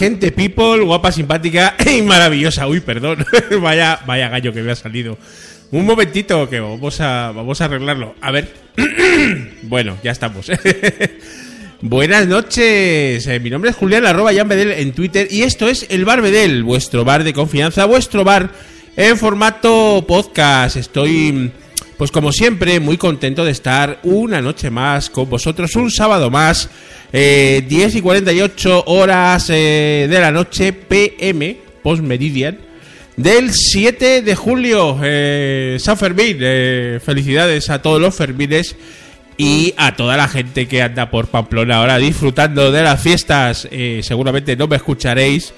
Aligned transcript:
gente, 0.00 0.32
people, 0.32 0.82
guapa, 0.82 1.12
simpática 1.12 1.76
y 1.94 2.00
maravillosa. 2.00 2.66
Uy, 2.66 2.80
perdón, 2.80 3.22
vaya, 3.60 4.00
vaya 4.06 4.30
gallo 4.30 4.50
que 4.50 4.62
me 4.62 4.72
ha 4.72 4.74
salido. 4.74 5.18
Un 5.72 5.84
momentito 5.84 6.48
que 6.48 6.58
vamos 6.58 7.02
a, 7.02 7.32
vamos 7.32 7.60
a 7.60 7.66
arreglarlo. 7.66 8.14
A 8.22 8.30
ver, 8.30 8.50
bueno, 9.62 9.98
ya 10.02 10.12
estamos. 10.12 10.50
Buenas 11.82 12.26
noches, 12.26 13.26
eh, 13.26 13.40
mi 13.40 13.50
nombre 13.50 13.70
es 13.70 13.76
Julián, 13.76 14.06
arroba 14.06 14.32
Jan 14.34 14.48
Bedel 14.48 14.72
en 14.72 14.92
Twitter 14.92 15.28
y 15.30 15.42
esto 15.42 15.68
es 15.68 15.86
el 15.90 16.06
Bar 16.06 16.20
Bedel, 16.20 16.62
vuestro 16.62 17.04
bar 17.04 17.24
de 17.24 17.32
confianza, 17.32 17.86
vuestro 17.86 18.22
bar 18.22 18.50
en 18.96 19.16
formato 19.16 20.04
podcast. 20.06 20.76
Estoy, 20.76 21.52
pues 22.00 22.10
como 22.10 22.32
siempre, 22.32 22.80
muy 22.80 22.96
contento 22.96 23.44
de 23.44 23.50
estar 23.50 23.98
una 24.04 24.40
noche 24.40 24.70
más 24.70 25.10
con 25.10 25.28
vosotros, 25.28 25.76
un 25.76 25.90
sábado 25.90 26.30
más, 26.30 26.70
eh, 27.12 27.62
10 27.68 27.96
y 27.96 28.00
48 28.00 28.84
horas 28.86 29.50
eh, 29.50 30.06
de 30.08 30.18
la 30.18 30.32
noche, 30.32 30.72
PM, 30.72 31.58
post 31.82 32.02
meridian, 32.02 32.56
del 33.18 33.52
7 33.52 34.22
de 34.22 34.34
julio, 34.34 34.98
eh, 35.02 35.76
San 35.78 35.98
Fermín. 35.98 36.38
eh, 36.40 37.00
felicidades 37.04 37.68
a 37.68 37.82
todos 37.82 38.00
los 38.00 38.14
Fermines 38.14 38.76
y 39.36 39.74
a 39.76 39.94
toda 39.94 40.16
la 40.16 40.26
gente 40.26 40.66
que 40.66 40.80
anda 40.80 41.10
por 41.10 41.26
Pamplona 41.26 41.76
ahora 41.76 41.98
disfrutando 41.98 42.72
de 42.72 42.82
las 42.82 42.98
fiestas. 43.02 43.68
eh, 43.70 44.00
seguramente 44.02 44.56
no 44.56 44.68
me 44.68 44.76
escucharéis, 44.76 45.52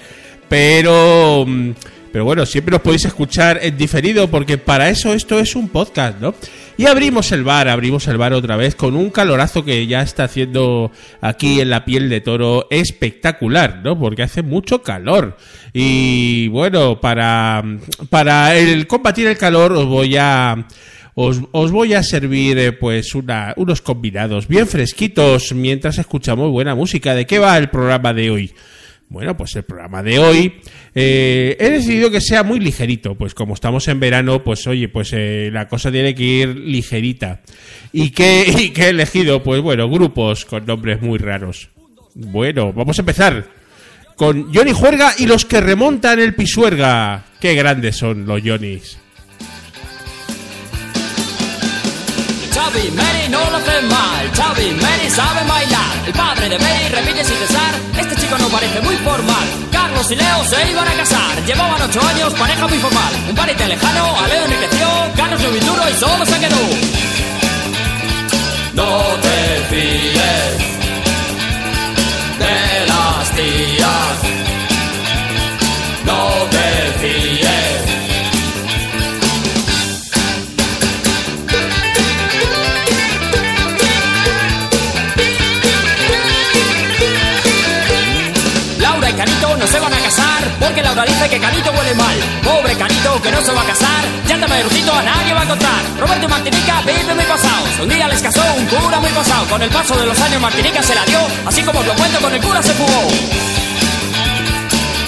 pero, 0.52 1.46
mm, 1.46 1.70
pero 2.12 2.26
bueno, 2.26 2.44
siempre 2.44 2.76
os 2.76 2.82
podéis 2.82 3.06
escuchar 3.06 3.58
en 3.62 3.74
diferido 3.74 4.28
porque 4.28 4.58
para 4.58 4.90
eso 4.90 5.14
esto 5.14 5.38
es 5.38 5.56
un 5.56 5.70
podcast, 5.70 6.20
¿no? 6.20 6.34
Y 6.76 6.84
abrimos 6.84 7.32
el 7.32 7.42
bar, 7.42 7.68
abrimos 7.68 8.06
el 8.06 8.18
bar 8.18 8.34
otra 8.34 8.56
vez 8.56 8.74
con 8.74 8.94
un 8.94 9.08
calorazo 9.08 9.64
que 9.64 9.86
ya 9.86 10.02
está 10.02 10.24
haciendo 10.24 10.92
aquí 11.22 11.62
en 11.62 11.70
la 11.70 11.86
piel 11.86 12.10
de 12.10 12.20
toro 12.20 12.66
espectacular, 12.68 13.80
¿no? 13.82 13.98
Porque 13.98 14.24
hace 14.24 14.42
mucho 14.42 14.82
calor. 14.82 15.38
Y 15.72 16.48
bueno, 16.48 17.00
para, 17.00 17.64
para 18.10 18.54
el 18.54 18.86
combatir 18.86 19.28
el 19.28 19.38
calor 19.38 19.72
os 19.72 19.86
voy 19.86 20.18
a 20.18 20.66
os, 21.14 21.41
os 21.52 21.70
voy 21.70 21.94
a 21.94 22.02
servir 22.02 22.58
eh, 22.58 22.72
pues 22.72 23.14
unos 23.14 23.80
combinados 23.80 24.48
bien 24.48 24.66
fresquitos 24.66 25.54
mientras 25.54 25.96
escuchamos 25.96 26.50
buena 26.50 26.74
música. 26.74 27.14
¿De 27.14 27.24
qué 27.24 27.38
va 27.38 27.56
el 27.56 27.70
programa 27.70 28.12
de 28.12 28.30
hoy? 28.30 28.52
Bueno, 29.12 29.36
pues 29.36 29.54
el 29.56 29.64
programa 29.64 30.02
de 30.02 30.18
hoy 30.18 30.54
eh, 30.94 31.54
he 31.60 31.68
decidido 31.68 32.10
que 32.10 32.22
sea 32.22 32.42
muy 32.42 32.58
ligerito, 32.58 33.14
pues 33.14 33.34
como 33.34 33.52
estamos 33.52 33.86
en 33.88 34.00
verano, 34.00 34.42
pues 34.42 34.66
oye, 34.66 34.88
pues 34.88 35.10
eh, 35.12 35.50
la 35.52 35.68
cosa 35.68 35.92
tiene 35.92 36.14
que 36.14 36.22
ir 36.22 36.56
ligerita. 36.56 37.42
¿Y 37.92 38.08
qué, 38.08 38.46
¿Y 38.58 38.70
qué 38.70 38.86
he 38.86 38.88
elegido? 38.88 39.42
Pues 39.42 39.60
bueno, 39.60 39.86
grupos 39.90 40.46
con 40.46 40.64
nombres 40.64 41.02
muy 41.02 41.18
raros. 41.18 41.68
Bueno, 42.14 42.72
vamos 42.72 42.98
a 42.98 43.02
empezar 43.02 43.44
con 44.16 44.50
Johnny 44.54 44.72
Juerga 44.72 45.12
y 45.18 45.26
los 45.26 45.44
que 45.44 45.60
remontan 45.60 46.18
el 46.18 46.34
Pisuerga. 46.34 47.26
Qué 47.38 47.54
grandes 47.54 47.96
son 47.96 48.24
los 48.24 48.40
Johnnys. 48.42 48.96
Mary 52.96 53.28
no 53.28 53.38
lo 53.50 53.60
mal. 53.88 54.30
Mary 54.80 55.10
saben 55.10 55.46
bailar. 55.46 56.06
El 56.06 56.12
padre 56.14 56.48
de 56.48 56.58
Mary 56.58 56.88
repite 56.88 57.24
sin 57.24 57.36
cesar. 57.36 57.91
Parece 58.53 58.83
muy 58.83 58.95
formal. 58.97 59.49
Carlos 59.72 60.10
y 60.10 60.15
Leo 60.15 60.45
se 60.45 60.71
iban 60.71 60.87
a 60.87 60.93
casar. 60.93 61.43
Llevaban 61.47 61.81
ocho 61.81 62.01
años, 62.07 62.34
pareja 62.34 62.66
muy 62.66 62.78
formal. 62.78 63.13
Un 63.31 63.34
pariente 63.34 63.66
lejano, 63.66 64.21
a 64.21 64.28
Leo 64.28 64.45
enriqueció. 64.45 64.89
Carlos 65.16 65.41
lo 65.41 65.51
duro 65.51 65.89
y 65.89 65.95
solo 65.95 66.27
se 66.27 66.39
quedó. 66.39 66.57
No 68.75 68.99
te 69.22 69.65
fíes 69.71 70.59
de 72.39 72.87
las 72.89 73.31
tías. 73.31 73.72
Porque 90.62 90.82
Laura 90.82 91.04
dice 91.04 91.28
que 91.28 91.38
Canito 91.41 91.70
huele 91.72 91.94
mal. 91.94 92.16
Pobre 92.42 92.74
Canito 92.76 93.20
que 93.20 93.30
no 93.30 93.42
se 93.42 93.53
va 93.53 93.62
a 93.62 93.64
casar, 93.64 94.04
ya 94.26 94.38
de 94.38 94.47
mayorcito 94.47 94.92
a 94.94 95.03
nadie 95.03 95.34
va 95.34 95.42
a 95.42 95.48
contar. 95.48 95.82
Roberto 95.98 96.28
Martinica 96.28 96.80
vive 96.86 97.14
muy 97.14 97.24
pasado. 97.24 97.64
Un 97.82 97.88
día 97.88 98.09
les 98.09 98.22
casó 98.22 98.42
un 98.56 98.66
cura 98.66 99.00
muy 99.00 99.10
pasado. 99.10 99.47
Con 99.47 99.62
el 99.62 99.70
paso 99.70 99.97
de 99.97 100.06
los 100.06 100.20
años 100.20 100.41
Martinica 100.41 100.82
se 100.82 100.94
la 100.94 101.04
dio, 101.04 101.18
así 101.47 101.62
como 101.62 101.82
lo 101.82 101.94
cuento 101.94 102.20
con 102.20 102.32
el 102.32 102.41
cura 102.41 102.62
se 102.62 102.72
fugó. 102.74 103.09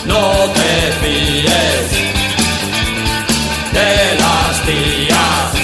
No 0.06 0.52
te 0.52 0.92
fíes 1.00 1.90
de 3.72 4.18
las 4.18 4.66
tías. 4.66 5.63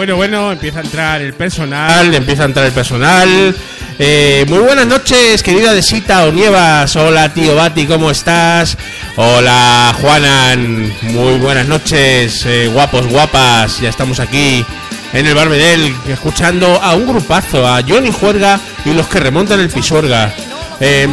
Bueno, 0.00 0.16
bueno, 0.16 0.50
empieza 0.50 0.78
a 0.78 0.82
entrar 0.82 1.20
el 1.20 1.34
personal, 1.34 2.14
empieza 2.14 2.44
a 2.44 2.46
entrar 2.46 2.64
el 2.64 2.72
personal. 2.72 3.54
Eh, 3.98 4.46
muy 4.48 4.60
buenas 4.60 4.86
noches, 4.86 5.42
querida 5.42 5.74
Desita 5.74 6.24
o 6.24 6.32
Nievas. 6.32 6.96
Hola, 6.96 7.34
tío 7.34 7.54
Bati, 7.54 7.84
¿cómo 7.86 8.10
estás? 8.10 8.78
Hola, 9.16 9.94
Juanan. 10.00 10.90
Muy 11.02 11.34
buenas 11.34 11.66
noches, 11.66 12.46
eh, 12.46 12.70
guapos, 12.72 13.08
guapas. 13.08 13.78
Ya 13.82 13.90
estamos 13.90 14.20
aquí 14.20 14.64
en 15.12 15.26
el 15.26 15.34
Barbedel, 15.34 15.94
escuchando 16.08 16.80
a 16.82 16.94
un 16.94 17.06
grupazo, 17.06 17.68
a 17.68 17.82
Johnny 17.86 18.10
Juerga 18.10 18.58
y 18.86 18.94
los 18.94 19.06
que 19.06 19.20
remontan 19.20 19.60
el 19.60 19.68
Pisuerga. 19.68 20.32
Eh, 20.80 21.06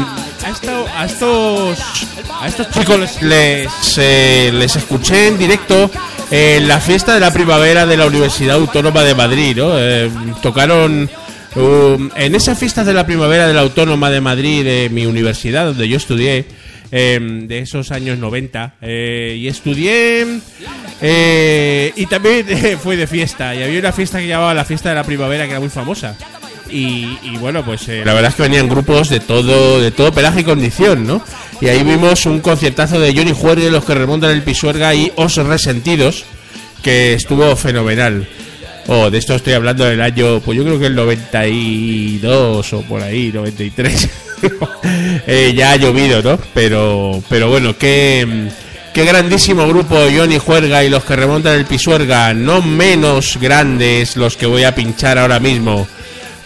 a, 0.45 0.50
esto- 0.50 0.86
a 0.98 1.06
estos 1.06 1.80
a 2.40 2.48
estos 2.48 2.69
chicos 2.72 2.98
les 3.01 3.22
les, 3.22 3.98
eh, 3.98 4.50
les 4.54 4.74
escuché 4.78 5.28
en 5.28 5.38
directo 5.38 5.92
en 6.32 6.68
la 6.68 6.80
fiesta 6.80 7.14
de 7.14 7.20
la 7.20 7.32
primavera 7.32 7.86
de 7.86 7.98
la 7.98 8.06
Universidad 8.06 8.56
Autónoma 8.56 9.04
de 9.04 9.16
Madrid, 9.16 9.56
¿no? 9.58 9.78
Eh, 9.78 10.10
tocaron 10.42 11.10
um, 11.56 12.10
en 12.16 12.36
esa 12.36 12.56
fiesta 12.56 12.84
de 12.84 12.94
la 12.94 13.06
primavera 13.06 13.48
de 13.48 13.54
la 13.54 13.62
Autónoma 13.62 14.10
de 14.10 14.22
Madrid 14.22 14.64
de 14.64 14.90
mi 14.90 15.06
universidad 15.06 15.66
donde 15.68 15.88
yo 15.88 15.98
estudié 15.98 16.46
eh, 16.92 17.20
de 17.22 17.60
esos 17.60 17.92
años 17.92 18.18
90 18.18 18.76
eh, 18.82 19.36
y 19.38 19.48
estudié 19.48 20.40
eh, 21.02 21.92
y 21.96 22.06
también 22.06 22.46
eh, 22.50 22.78
fue 22.82 22.96
de 22.96 23.08
fiesta 23.08 23.54
y 23.56 23.64
había 23.64 23.80
una 23.80 23.92
fiesta 23.92 24.20
que 24.20 24.28
llamaba 24.28 24.54
la 24.54 24.66
fiesta 24.66 24.90
de 24.90 24.96
la 24.96 25.04
primavera 25.04 25.46
que 25.46 25.52
era 25.52 25.60
muy 25.60 25.70
famosa 25.70 26.16
y, 26.69 27.38
bueno, 27.40 27.64
pues 27.64 27.88
eh, 27.90 28.04
la 28.06 28.14
verdad 28.14 28.30
es 28.30 28.36
que 28.36 28.44
venían 28.44 28.69
grupos 28.69 29.10
de 29.10 29.19
todo, 29.19 29.80
de 29.80 29.92
todo 29.92 30.12
pelaje 30.12 30.42
y 30.42 30.44
condición, 30.44 31.06
¿no? 31.06 31.22
Y 31.62 31.68
ahí 31.68 31.84
vimos 31.84 32.25
un 32.25 32.40
conciertazo 32.40 33.00
de 33.00 33.14
Johnny 33.16 33.34
Juergue, 33.34 33.72
los 33.72 33.86
que 33.86 33.96
remontan 33.96 34.31
el 34.31 34.44
Pisuerga 34.44 34.94
y 34.94 35.12
Os 35.16 35.36
Resentidos, 35.38 36.25
que 36.84 37.14
estuvo 37.14 37.56
fenomenal. 37.56 38.28
Oh, 38.88 39.10
de 39.10 39.18
esto 39.18 39.36
estoy 39.36 39.54
hablando 39.54 39.84
del 39.84 40.02
año, 40.02 40.40
pues 40.40 40.58
yo 40.58 40.64
creo 40.64 40.80
que 40.80 40.86
el 40.86 40.96
92 40.96 42.74
o 42.74 42.81
por 42.84 43.04
ahí, 43.04 43.31
93. 43.34 44.10
Eh, 45.25 45.54
ya 45.56 45.72
ha 45.72 45.75
llovido, 45.78 46.22
¿no? 46.22 46.40
Pero, 46.54 47.24
pero 47.28 47.50
bueno, 47.50 47.75
qué, 47.75 48.50
qué 48.94 49.04
grandísimo 49.04 49.68
grupo 49.68 49.96
Johnny 50.16 50.38
Juerga 50.38 50.84
y 50.84 50.90
los 50.90 51.04
que 51.04 51.16
remontan 51.16 51.56
el 51.56 51.66
Pisuerga, 51.66 52.36
no 52.36 52.62
menos 52.62 53.38
grandes 53.42 54.16
los 54.16 54.38
que 54.38 54.46
voy 54.46 54.64
a 54.64 54.75
pinchar 54.75 55.18
ahora 55.18 55.40
mismo. 55.40 55.88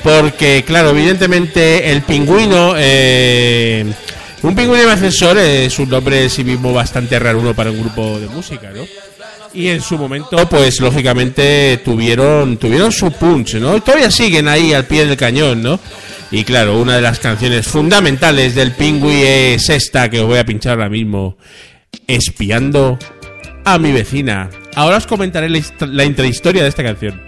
Porque, 0.03 0.63
claro, 0.65 0.89
evidentemente 0.92 1.92
el 1.92 2.01
pingüino... 2.01 2.74
eh, 2.77 3.86
un 4.44 4.56
pingüino 4.56 4.83
de 4.83 4.92
ascensor 4.92 5.38
es 5.38 5.77
un 5.77 5.89
nombre 5.89 6.24
en 6.24 6.30
sí 6.30 6.44
mismo 6.44 6.74
bastante 6.74 7.19
raro 7.19 7.53
para 7.53 7.69
un 7.69 7.80
grupo 7.80 8.19
de 8.19 8.27
música, 8.27 8.71
¿no? 8.71 8.83
Y 9.53 9.68
en 9.68 9.81
su 9.81 9.98
momento, 9.98 10.50
pues 10.50 10.80
lógicamente 10.80 11.80
tuvieron 11.83 12.57
tuvieron 12.57 12.92
su 12.92 13.12
punch, 13.12 13.56
¿no? 13.56 13.80
Todavía 13.81 14.09
siguen 14.09 14.48
ahí 14.48 14.74
al 14.74 14.86
pie 14.86 15.06
del 15.06 15.18
cañón, 15.18 15.62
¿no? 15.62 15.80
Y 16.31 16.44
claro, 16.44 16.80
una 16.80 16.95
de 16.95 17.01
las 17.01 17.19
canciones 17.19 17.68
fundamentales 17.68 18.56
del 18.56 18.71
Pingüi 18.71 19.21
es 19.21 19.69
esta 19.69 20.09
que 20.09 20.21
os 20.21 20.27
voy 20.27 20.39
a 20.39 20.45
pinchar 20.45 20.74
ahora 20.74 20.89
mismo, 20.89 21.38
Espiando 22.07 22.97
a 23.65 23.77
mi 23.77 23.92
vecina. 23.92 24.50
Ahora 24.75 24.97
os 24.97 25.06
comentaré 25.06 25.50
la, 25.50 25.62
la 25.88 26.06
intrahistoria 26.06 26.63
de 26.63 26.69
esta 26.69 26.83
canción. 26.83 27.21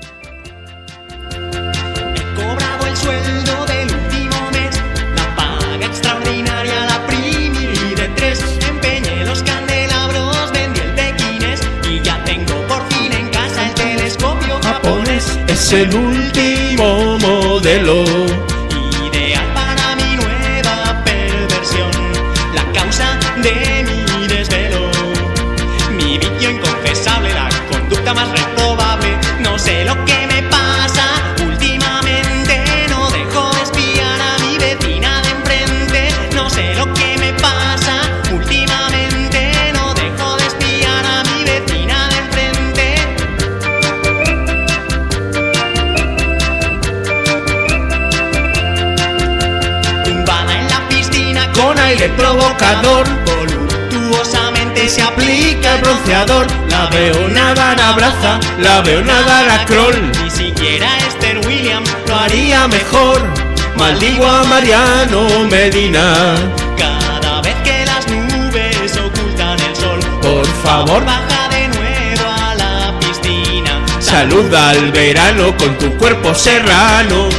El 15.73 15.95
último 15.95 17.17
modelo. 17.17 18.52
Provocador. 52.13 53.05
Voluptuosamente 53.25 54.87
se 54.89 55.01
aplica 55.01 55.75
el 55.75 55.81
bronceador. 55.81 56.47
La 56.69 56.87
veo 56.87 57.27
nadar 57.29 57.79
a 57.79 57.91
braza, 57.93 58.39
la 58.59 58.81
veo 58.81 59.01
nadar 59.03 59.49
a 59.49 59.65
crawl. 59.65 60.11
Ni 60.23 60.29
siquiera 60.31 60.87
Esther 61.07 61.39
Williams 61.47 61.89
lo 62.07 62.15
haría 62.15 62.67
mejor. 62.67 63.21
Maldigo 63.75 64.25
a 64.25 64.43
Mariano 64.43 65.27
Medina. 65.49 66.35
Cada 66.77 67.41
vez 67.41 67.55
que 67.63 67.85
las 67.85 68.07
nubes 68.07 68.97
ocultan 68.97 69.59
el 69.59 69.75
sol, 69.75 69.99
Por 70.21 70.45
favor, 70.63 71.03
baja 71.05 71.49
de 71.49 71.67
nuevo 71.69 72.29
a 72.29 72.55
la 72.55 72.99
piscina. 72.99 73.81
saluda 73.99 74.69
al 74.69 74.91
verano 74.91 75.55
con 75.57 75.77
tu 75.77 75.95
cuerpo 75.97 76.33
serrano. 76.35 77.29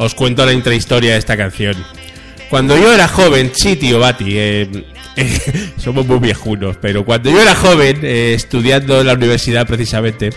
Os 0.00 0.14
cuento 0.14 0.46
la 0.46 0.54
intrahistoria 0.54 1.12
de 1.12 1.18
esta 1.18 1.36
canción. 1.36 1.76
Cuando 2.48 2.74
yo 2.74 2.90
era 2.90 3.06
joven, 3.06 3.52
sí, 3.54 3.76
tío 3.76 3.98
Bati, 3.98 4.38
eh, 4.38 4.68
eh, 5.16 5.40
somos 5.76 6.06
muy 6.06 6.18
viejunos, 6.18 6.78
pero 6.80 7.04
cuando 7.04 7.30
yo 7.30 7.38
era 7.38 7.54
joven, 7.54 7.98
eh, 8.02 8.32
estudiando 8.34 9.02
en 9.02 9.08
la 9.08 9.12
universidad 9.12 9.66
precisamente, 9.66 10.30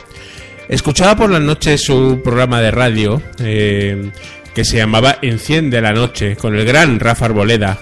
escuchaba 0.67 1.15
por 1.15 1.29
las 1.29 1.39
noches 1.41 1.87
un 1.87 2.21
programa 2.21 2.59
de 2.59 2.71
radio 2.71 3.21
que 3.37 4.65
se 4.65 4.75
llamaba 4.75 5.19
Enciende 5.21 5.79
la 5.79 5.93
Noche, 5.93 6.35
con 6.35 6.55
el 6.55 6.65
gran 6.65 6.99
Rafa 6.99 7.27
Arboleda, 7.27 7.79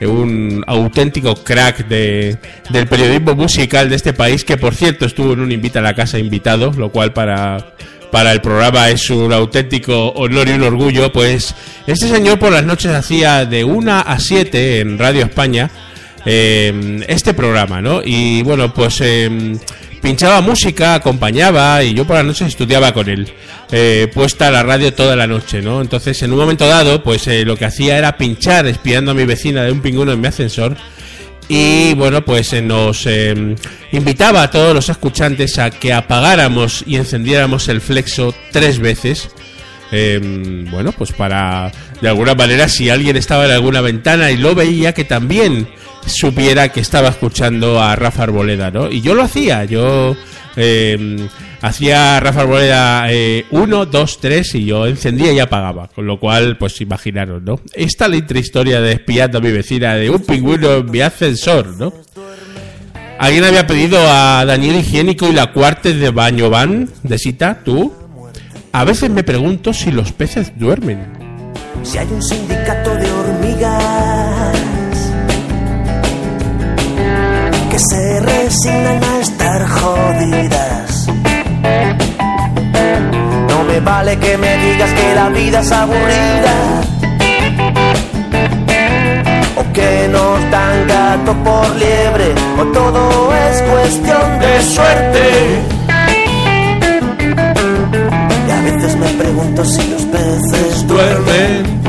un 0.00 0.64
auténtico 0.66 1.36
crack 1.36 1.86
de, 1.86 2.36
del 2.70 2.88
periodismo 2.88 3.36
musical 3.36 3.88
de 3.88 3.94
este 3.94 4.12
país, 4.12 4.44
que 4.44 4.56
por 4.56 4.74
cierto 4.74 5.06
estuvo 5.06 5.34
en 5.34 5.40
un 5.40 5.52
Invita 5.52 5.78
a 5.78 5.82
la 5.82 5.94
Casa 5.94 6.18
invitado, 6.18 6.72
lo 6.76 6.90
cual 6.90 7.12
para 7.12 7.74
para 8.14 8.30
el 8.30 8.40
programa 8.40 8.90
es 8.90 9.10
un 9.10 9.32
auténtico 9.32 10.10
honor 10.10 10.46
y 10.46 10.52
un 10.52 10.62
orgullo, 10.62 11.10
pues 11.10 11.52
este 11.84 12.06
señor 12.06 12.38
por 12.38 12.52
las 12.52 12.64
noches 12.64 12.92
hacía 12.92 13.44
de 13.44 13.64
1 13.64 13.92
a 14.06 14.20
7 14.20 14.78
en 14.78 15.00
Radio 15.00 15.24
España 15.24 15.68
eh, 16.24 17.04
este 17.08 17.34
programa, 17.34 17.82
¿no? 17.82 18.02
Y 18.04 18.44
bueno, 18.44 18.72
pues 18.72 19.00
eh, 19.00 19.56
pinchaba 20.00 20.40
música, 20.42 20.94
acompañaba 20.94 21.82
y 21.82 21.92
yo 21.92 22.06
por 22.06 22.14
las 22.14 22.24
noches 22.24 22.46
estudiaba 22.46 22.94
con 22.94 23.08
él, 23.08 23.32
eh, 23.72 24.08
puesta 24.14 24.48
la 24.52 24.62
radio 24.62 24.94
toda 24.94 25.16
la 25.16 25.26
noche, 25.26 25.60
¿no? 25.60 25.80
Entonces 25.80 26.22
en 26.22 26.32
un 26.32 26.38
momento 26.38 26.68
dado, 26.68 27.02
pues 27.02 27.26
eh, 27.26 27.44
lo 27.44 27.56
que 27.56 27.64
hacía 27.64 27.98
era 27.98 28.16
pinchar 28.16 28.68
espiando 28.68 29.10
a 29.10 29.14
mi 29.14 29.24
vecina 29.24 29.64
de 29.64 29.72
un 29.72 29.80
pingüino 29.80 30.12
en 30.12 30.20
mi 30.20 30.28
ascensor 30.28 30.76
y 31.48 31.94
bueno, 31.94 32.24
pues 32.24 32.52
eh, 32.52 32.62
nos 32.62 33.06
eh, 33.06 33.54
invitaba 33.92 34.42
a 34.42 34.50
todos 34.50 34.74
los 34.74 34.88
escuchantes 34.88 35.58
a 35.58 35.70
que 35.70 35.92
apagáramos 35.92 36.84
y 36.86 36.96
encendiéramos 36.96 37.68
el 37.68 37.80
flexo 37.80 38.34
tres 38.50 38.78
veces. 38.78 39.28
Eh, 39.92 40.64
bueno, 40.70 40.92
pues 40.92 41.12
para 41.12 41.70
de 42.00 42.08
alguna 42.08 42.34
manera, 42.34 42.68
si 42.68 42.90
alguien 42.90 43.16
estaba 43.16 43.46
en 43.46 43.52
alguna 43.52 43.80
ventana 43.80 44.30
y 44.30 44.36
lo 44.36 44.54
veía, 44.54 44.92
que 44.92 45.04
también 45.04 45.68
supiera 46.06 46.70
que 46.70 46.80
estaba 46.80 47.08
escuchando 47.08 47.80
a 47.80 47.94
Rafa 47.96 48.24
Arboleda, 48.24 48.70
¿no? 48.70 48.90
Y 48.90 49.00
yo 49.00 49.14
lo 49.14 49.22
hacía, 49.22 49.64
yo 49.64 50.16
eh, 50.56 51.28
hacía 51.64 52.20
Rafa 52.20 52.44
eh, 53.10 53.46
uno, 53.50 53.86
dos, 53.86 54.20
tres 54.20 54.54
y 54.54 54.66
yo 54.66 54.86
encendía 54.86 55.32
y 55.32 55.40
apagaba, 55.40 55.88
con 55.88 56.06
lo 56.06 56.20
cual, 56.20 56.58
pues 56.58 56.80
imaginaros, 56.82 57.42
¿no? 57.42 57.58
Esta 57.72 58.04
es 58.04 58.10
la 58.10 58.16
intrahistoria 58.16 58.80
de 58.80 58.92
espiando 58.92 59.38
a 59.38 59.40
mi 59.40 59.50
vecina 59.50 59.94
de 59.94 60.10
un 60.10 60.20
pingüino 60.20 60.74
en 60.74 60.90
mi 60.90 61.00
ascensor, 61.00 61.68
¿no? 61.78 61.92
¿Alguien 63.18 63.44
había 63.44 63.66
pedido 63.66 63.98
a 63.98 64.44
Daniel 64.44 64.76
Higiénico 64.76 65.26
y 65.28 65.32
la 65.32 65.52
cuartes 65.52 65.98
de 65.98 66.10
baño 66.10 66.50
van? 66.50 66.90
¿De 67.02 67.18
cita? 67.18 67.60
¿Tú? 67.64 67.94
A 68.72 68.84
veces 68.84 69.08
me 69.08 69.22
pregunto 69.22 69.72
si 69.72 69.90
los 69.90 70.12
peces 70.12 70.52
duermen. 70.58 71.06
Si 71.82 71.96
hay 71.96 72.08
un 72.08 72.22
sindicato 72.22 72.94
de 72.96 73.03
vale 83.84 84.18
que 84.18 84.36
me 84.38 84.56
digas 84.58 84.90
que 84.92 85.14
la 85.14 85.28
vida 85.28 85.60
es 85.60 85.70
aburrida 85.70 86.80
o 89.56 89.72
que 89.72 90.08
nos 90.10 90.50
dan 90.50 90.86
gato 90.88 91.34
por 91.44 91.76
liebre 91.76 92.34
o 92.58 92.64
todo 92.72 93.34
es 93.34 93.62
cuestión 93.62 94.38
de 94.40 94.62
suerte. 94.62 95.62
Y 98.46 98.50
a 98.50 98.60
veces 98.62 98.96
me 98.96 99.08
pregunto 99.22 99.64
si 99.64 99.90
los 99.90 100.02
peces 100.02 100.86
duermen. 100.86 101.80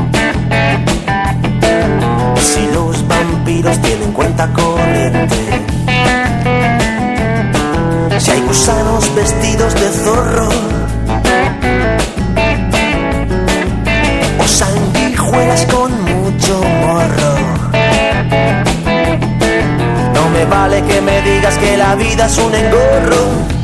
Si 2.36 2.66
los 2.74 3.08
vampiros 3.08 3.78
tienen 3.80 4.12
cuenta 4.12 4.48
corriente. 4.52 5.36
Si 8.18 8.30
hay 8.30 8.40
gusanos 8.40 9.14
vestidos 9.14 9.74
de 9.74 9.88
zorro. 10.04 10.85
Sanguijuelas 14.46 15.66
con 15.66 15.92
mucho 16.02 16.62
morro. 16.80 17.34
No 20.14 20.30
me 20.30 20.44
vale 20.44 20.82
que 20.84 21.00
me 21.00 21.20
digas 21.22 21.58
que 21.58 21.76
la 21.76 21.94
vida 21.96 22.26
es 22.26 22.38
un 22.38 22.54
engorro. 22.54 23.56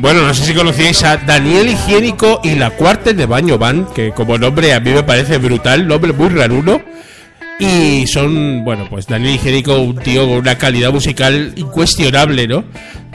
Bueno, 0.00 0.22
no 0.26 0.32
sé 0.32 0.44
si 0.46 0.54
conocíais 0.54 1.02
a 1.04 1.18
Daniel 1.18 1.68
Higiénico 1.68 2.40
y 2.42 2.54
la 2.54 2.70
cuartes 2.70 3.16
de 3.16 3.26
baño 3.26 3.58
van, 3.58 3.86
que 3.94 4.12
como 4.12 4.38
nombre 4.38 4.72
a 4.72 4.80
mí 4.80 4.92
me 4.92 5.02
parece 5.02 5.38
brutal, 5.38 5.86
nombre 5.86 6.12
muy 6.12 6.28
raruno. 6.30 6.80
Y 7.58 8.06
son, 8.06 8.64
bueno, 8.64 8.86
pues 8.88 9.06
Daniel 9.06 9.34
Higiénico, 9.34 9.78
un 9.78 9.96
tío 9.96 10.26
con 10.26 10.38
una 10.38 10.56
calidad 10.56 10.90
musical 10.90 11.52
incuestionable, 11.56 12.48
¿no? 12.48 12.64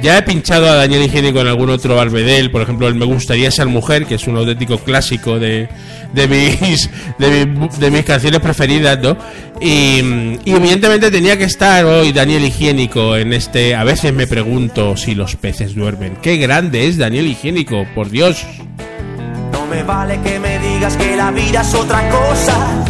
Ya 0.01 0.17
he 0.17 0.21
pinchado 0.23 0.69
a 0.69 0.75
Daniel 0.75 1.03
Higiénico 1.03 1.39
en 1.39 1.47
algún 1.47 1.69
otro 1.69 1.95
Barbedel, 1.95 2.51
por 2.51 2.61
ejemplo, 2.61 2.87
el 2.87 2.95
Me 2.95 3.05
gustaría 3.05 3.49
ser 3.49 3.67
mujer, 3.67 4.05
que 4.05 4.15
es 4.15 4.27
un 4.27 4.35
auténtico 4.37 4.77
clásico 4.77 5.39
de, 5.39 5.69
de, 6.13 6.27
mis, 6.27 6.89
de, 7.17 7.45
mi- 7.45 7.69
de 7.79 7.91
mis 7.91 8.03
canciones 8.03 8.39
preferidas, 8.41 8.99
¿no? 8.99 9.17
Y, 9.61 10.01
y 10.43 10.51
evidentemente 10.53 11.09
tenía 11.09 11.37
que 11.37 11.45
estar 11.45 11.85
hoy 11.85 12.11
Daniel 12.11 12.43
Higiénico 12.43 13.15
en 13.15 13.31
este. 13.33 13.73
A 13.73 13.83
veces 13.85 14.13
me 14.13 14.27
pregunto 14.27 14.97
si 14.97 15.15
los 15.15 15.37
peces 15.37 15.73
duermen. 15.75 16.17
Qué 16.21 16.35
grande 16.37 16.87
es 16.87 16.97
Daniel 16.97 17.27
Higiénico, 17.27 17.85
por 17.95 18.09
Dios. 18.09 18.45
No 19.53 19.65
me 19.65 19.81
vale 19.83 20.19
que 20.21 20.37
me 20.39 20.59
digas 20.59 20.97
que 20.97 21.15
la 21.15 21.31
vida 21.31 21.61
es 21.61 21.73
otra 21.73 22.09
cosa. 22.09 22.85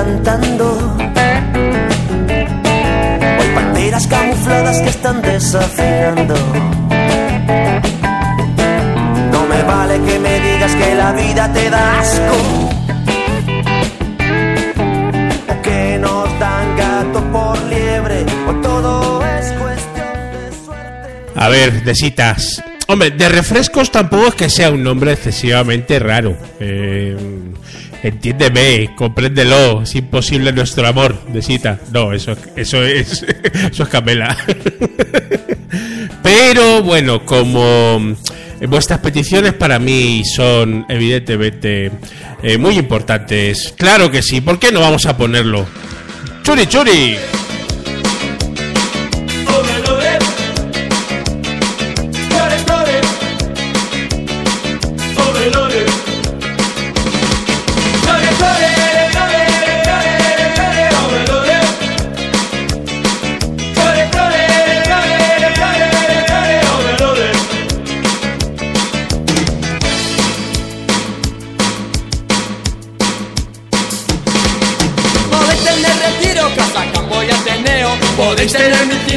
Cantando. 0.00 0.96
Hay 3.38 3.48
panteras 3.54 4.06
camufladas 4.06 4.80
que 4.80 4.88
están 4.88 5.20
desafiando. 5.20 6.34
No 9.32 9.46
me 9.46 9.62
vale 9.62 10.00
que 10.06 10.18
me 10.18 10.40
digas 10.40 10.74
que 10.74 10.94
la 10.94 11.12
vida 11.12 11.52
te 11.52 11.70
da 11.70 12.00
asco. 12.00 12.36
O 15.48 15.62
que 15.62 15.98
nos 16.00 16.38
dan 16.38 16.76
gato 16.76 17.20
por 17.32 17.62
liebre. 17.64 18.24
O 18.48 18.52
todo 18.62 19.22
es 19.26 19.52
cuestión 19.52 20.14
de 20.32 20.64
suerte. 20.64 21.10
A 21.34 21.48
ver, 21.48 21.84
de 21.84 21.94
citas. 21.94 22.62
Hombre, 22.86 23.10
de 23.10 23.28
refrescos 23.28 23.90
tampoco 23.92 24.28
es 24.28 24.34
que 24.34 24.50
sea 24.50 24.70
un 24.70 24.82
nombre 24.82 25.12
excesivamente 25.12 25.98
raro. 26.00 26.36
Eh, 26.58 27.29
entiéndeme, 28.02 28.94
compréndelo. 28.96 29.82
Es 29.82 29.94
imposible 29.94 30.52
nuestro 30.52 30.86
amor, 30.86 31.24
de 31.26 31.42
cita. 31.42 31.78
No, 31.92 32.12
eso, 32.12 32.36
eso 32.56 32.82
es, 32.84 33.24
eso 33.72 33.82
es 33.82 33.88
Camela. 33.88 34.36
Pero 36.22 36.82
bueno, 36.82 37.24
como 37.24 38.14
vuestras 38.68 39.00
peticiones 39.00 39.54
para 39.54 39.78
mí 39.78 40.22
son 40.24 40.84
evidentemente 40.88 41.90
eh, 42.42 42.58
muy 42.58 42.78
importantes. 42.78 43.74
Claro 43.76 44.10
que 44.10 44.22
sí. 44.22 44.40
¿Por 44.40 44.58
qué 44.58 44.72
no 44.72 44.80
vamos 44.80 45.06
a 45.06 45.16
ponerlo? 45.16 45.66
Churi, 46.42 46.66
churi. 46.66 47.16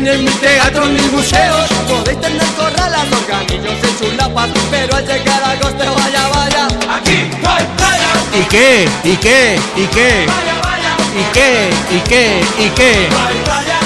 Cines, 0.03 0.21
mis 0.21 0.41
teatros, 0.41 0.89
mis 0.89 1.11
museos 1.11 1.67
Podéis 1.87 2.19
tener 2.19 2.47
corralas, 2.57 3.05
organillos 3.11 3.73
en 3.83 3.99
chulapas 3.99 4.49
Pero 4.69 4.95
al 4.95 5.05
llegar 5.05 5.43
a 5.43 5.51
agosto, 5.51 5.95
vaya, 5.95 6.27
vaya 6.29 6.67
Aquí 6.95 7.29
no 7.41 7.49
hay 7.49 7.65
playa 7.77 8.11
¿Y 8.33 8.43
qué? 8.43 8.89
¿Y 9.03 9.15
qué? 9.17 9.59
¿Y 9.75 9.85
qué? 9.87 10.25
Vaya, 10.27 10.55
vaya, 10.61 10.95
¿Y 11.19 11.23
qué? 11.33 11.69
¿Y 11.91 11.99
qué? 12.01 12.41
¿Y 12.59 12.69
qué? 12.69 13.07
no 13.11 13.27
hay 13.27 13.35
playa 13.45 13.79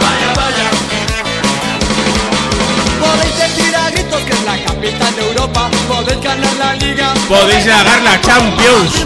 Vaya, 0.00 0.28
vaya 0.36 0.66
Podéis 3.00 3.38
decir 3.38 3.76
a 3.76 3.90
gritos 3.90 4.22
que 4.22 4.32
es 4.32 4.44
la 4.44 4.64
capital 4.64 5.14
de 5.16 5.22
Europa 5.22 5.70
Podéis 5.88 6.20
ganar 6.22 6.54
la 6.58 6.74
liga 6.74 7.14
Podéis 7.28 7.66
ganar 7.66 8.02
la 8.02 8.20
Champions. 8.20 9.04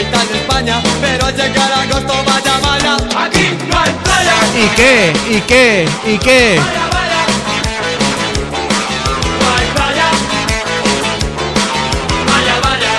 Capital 0.00 0.28
de 0.28 0.36
España 0.38 0.82
Pero 1.00 1.26
al 1.26 1.36
llegar 1.36 1.72
a 1.72 1.82
agosto, 1.82 2.14
vaya, 2.26 2.58
vaya 2.62 2.96
Aquí 3.24 3.48
no 3.68 3.78
hay 3.78 3.92
playa 4.02 4.34
¿Y 4.56 4.68
qué? 4.76 5.12
¿Y 5.30 5.40
qué? 5.42 5.88
¿Y 6.06 6.18
qué? 6.18 6.58
Vaya, 6.58 6.88
vaya. 6.92 7.26
No 9.40 9.46
hay 9.56 9.66
playa. 9.74 10.08
Vaya, 12.26 12.54
vaya. 12.64 12.92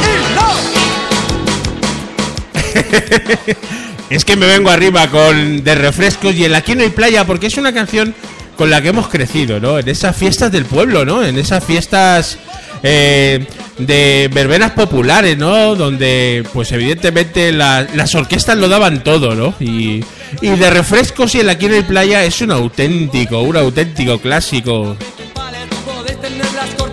Y 0.00 0.02
no. 4.08 4.10
Es 4.10 4.24
que 4.24 4.36
me 4.36 4.46
vengo 4.46 4.70
arriba 4.70 5.08
con 5.08 5.64
de 5.64 5.74
refrescos 5.74 6.34
y 6.34 6.44
en 6.44 6.54
Aquí 6.54 6.74
no 6.74 6.82
hay 6.82 6.90
playa 6.90 7.26
porque 7.26 7.46
es 7.48 7.56
una 7.56 7.72
canción 7.72 8.14
con 8.56 8.70
la 8.70 8.80
que 8.80 8.88
hemos 8.88 9.08
crecido, 9.08 9.60
¿no? 9.60 9.78
En 9.78 9.88
esas 9.88 10.16
fiestas 10.16 10.52
del 10.52 10.66
pueblo, 10.66 11.04
¿no? 11.04 11.24
En 11.24 11.38
esas 11.38 11.64
fiestas 11.64 12.38
eh, 12.82 13.46
de 13.86 14.28
verbenas 14.32 14.72
populares, 14.72 15.36
¿no? 15.38 15.74
Donde, 15.74 16.44
pues 16.52 16.70
evidentemente 16.72 17.52
la- 17.52 17.86
las 17.94 18.14
orquestas 18.14 18.56
lo 18.58 18.68
daban 18.68 19.02
todo, 19.04 19.34
¿no? 19.34 19.54
Y, 19.60 20.02
y 20.40 20.48
de 20.50 20.70
refrescos 20.70 21.34
y 21.34 21.40
en 21.40 21.48
Aquí 21.50 21.66
no 21.68 21.74
hay 21.74 21.82
playa 21.82 22.24
es 22.24 22.40
un 22.40 22.50
auténtico, 22.52 23.40
un 23.42 23.56
auténtico 23.56 24.18
clásico. 24.18 24.96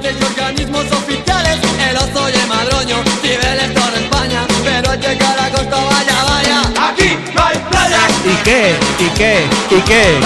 Y 0.02 0.24
organismos 0.24 0.86
El 1.90 1.98
y 3.24 3.30
el 3.30 3.60
en 3.60 4.04
España 4.04 4.46
Pero 4.64 4.90
al 4.92 5.00
llegar 5.00 5.40
a 5.40 5.46
agosto, 5.46 5.78
vaya, 5.92 6.24
vaya 6.24 6.62
Aquí 6.90 7.10
no 7.36 7.44
hay 7.46 7.58
playa 7.70 8.00
¿Y 8.26 8.44
qué? 8.44 8.76
¿Y 9.00 9.10
qué? 9.18 9.44
¿Y 9.78 9.82
qué? 9.82 10.20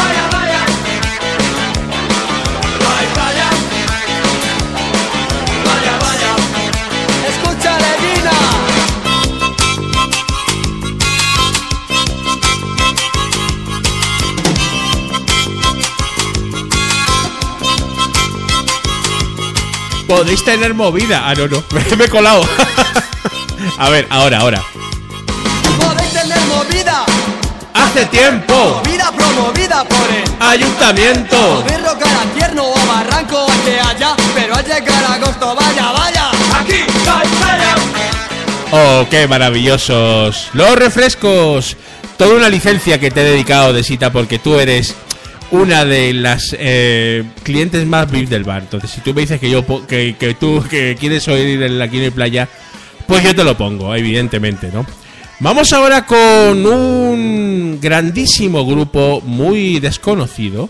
Podéis 20.15 20.45
tener 20.45 20.75
movida. 20.75 21.23
Ah, 21.27 21.33
no, 21.33 21.47
no. 21.47 21.63
Me 21.97 22.05
he 22.05 22.07
colado. 22.07 22.47
A 23.79 23.89
ver, 23.89 24.05
ahora, 24.11 24.37
ahora. 24.41 24.63
Podéis 25.79 26.13
tener 26.13 26.39
movida, 26.45 27.03
Hace 27.73 28.05
tiempo. 28.05 28.79
vida 28.85 29.11
promovida 29.11 29.83
por 29.85 30.07
el 30.11 30.23
Ayuntamiento. 30.39 31.63
A 31.65 32.25
tierno 32.37 32.63
o 32.63 32.85
barranco 32.85 33.47
que 33.65 33.79
haya, 33.79 34.15
pero 34.35 34.55
al 34.55 34.63
llegar 34.63 35.03
agosto, 35.03 35.55
vaya, 35.55 35.91
vaya. 35.91 36.29
Aquí. 36.59 36.83
Oh, 38.71 39.07
qué 39.09 39.27
maravillosos. 39.27 40.49
Los 40.53 40.75
refrescos. 40.75 41.75
Toda 42.17 42.35
una 42.35 42.49
licencia 42.49 42.99
que 42.99 43.09
te 43.09 43.21
he 43.21 43.31
dedicado, 43.31 43.73
Desita, 43.73 44.11
porque 44.11 44.37
tú 44.37 44.59
eres 44.59 44.93
una 45.53 45.85
de 45.85 46.13
las 46.13 46.55
eh, 46.59 47.23
clientes 47.43 47.85
más 47.85 48.09
VIP 48.09 48.27
del 48.27 48.43
bar. 48.43 48.63
Entonces, 48.63 48.89
si 48.89 49.01
tú 49.01 49.13
me 49.13 49.21
dices 49.21 49.39
que 49.39 49.51
yo 49.51 49.63
que, 49.85 50.15
que 50.19 50.33
tú 50.33 50.63
que 50.67 50.97
quieres 50.99 51.27
oír 51.27 51.61
el 51.61 51.79
aquí 51.79 52.03
en 52.03 52.11
playa, 52.11 52.49
pues 53.05 53.23
yo 53.23 53.35
te 53.35 53.43
lo 53.43 53.55
pongo, 53.55 53.93
evidentemente, 53.95 54.71
¿no? 54.73 54.83
Vamos 55.39 55.71
ahora 55.71 56.07
con 56.07 56.65
un 56.65 57.77
grandísimo 57.79 58.65
grupo 58.65 59.21
muy 59.21 59.79
desconocido. 59.79 60.69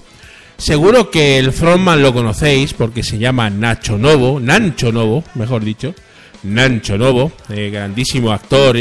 Seguro 0.57 1.09
que 1.09 1.39
el 1.39 1.53
frontman 1.53 2.01
lo 2.01 2.13
conocéis 2.13 2.73
porque 2.73 3.03
se 3.03 3.17
llama 3.17 3.49
Nacho 3.49 3.97
Novo, 3.97 4.39
Nancho 4.41 4.91
Novo, 4.91 5.23
mejor 5.35 5.63
dicho. 5.63 5.95
Nancho 6.43 6.97
Novo, 6.97 7.31
eh, 7.49 7.69
grandísimo 7.71 8.33
actor 8.33 8.77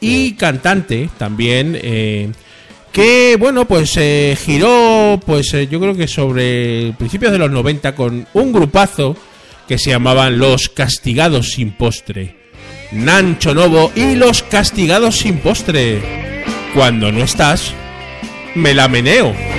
y 0.00 0.32
cantante 0.32 1.10
también, 1.18 1.78
eh, 1.80 2.30
que 2.92 3.36
bueno, 3.38 3.66
pues 3.66 3.96
eh, 3.96 4.36
giró, 4.38 5.18
pues 5.24 5.52
eh, 5.54 5.66
yo 5.66 5.80
creo 5.80 5.94
que 5.94 6.06
sobre 6.06 6.92
principios 6.98 7.32
de 7.32 7.38
los 7.38 7.50
90 7.50 7.94
con 7.94 8.26
un 8.34 8.52
grupazo 8.52 9.16
que 9.66 9.78
se 9.78 9.90
llamaban 9.90 10.38
Los 10.38 10.68
Castigados 10.68 11.52
sin 11.52 11.72
Postre. 11.72 12.36
Nancho 12.92 13.54
Novo 13.54 13.90
y 13.96 14.14
Los 14.14 14.42
Castigados 14.42 15.16
sin 15.16 15.38
Postre. 15.38 16.44
Cuando 16.74 17.10
no 17.10 17.24
estás, 17.24 17.72
me 18.54 18.74
la 18.74 18.88
meneo. 18.88 19.51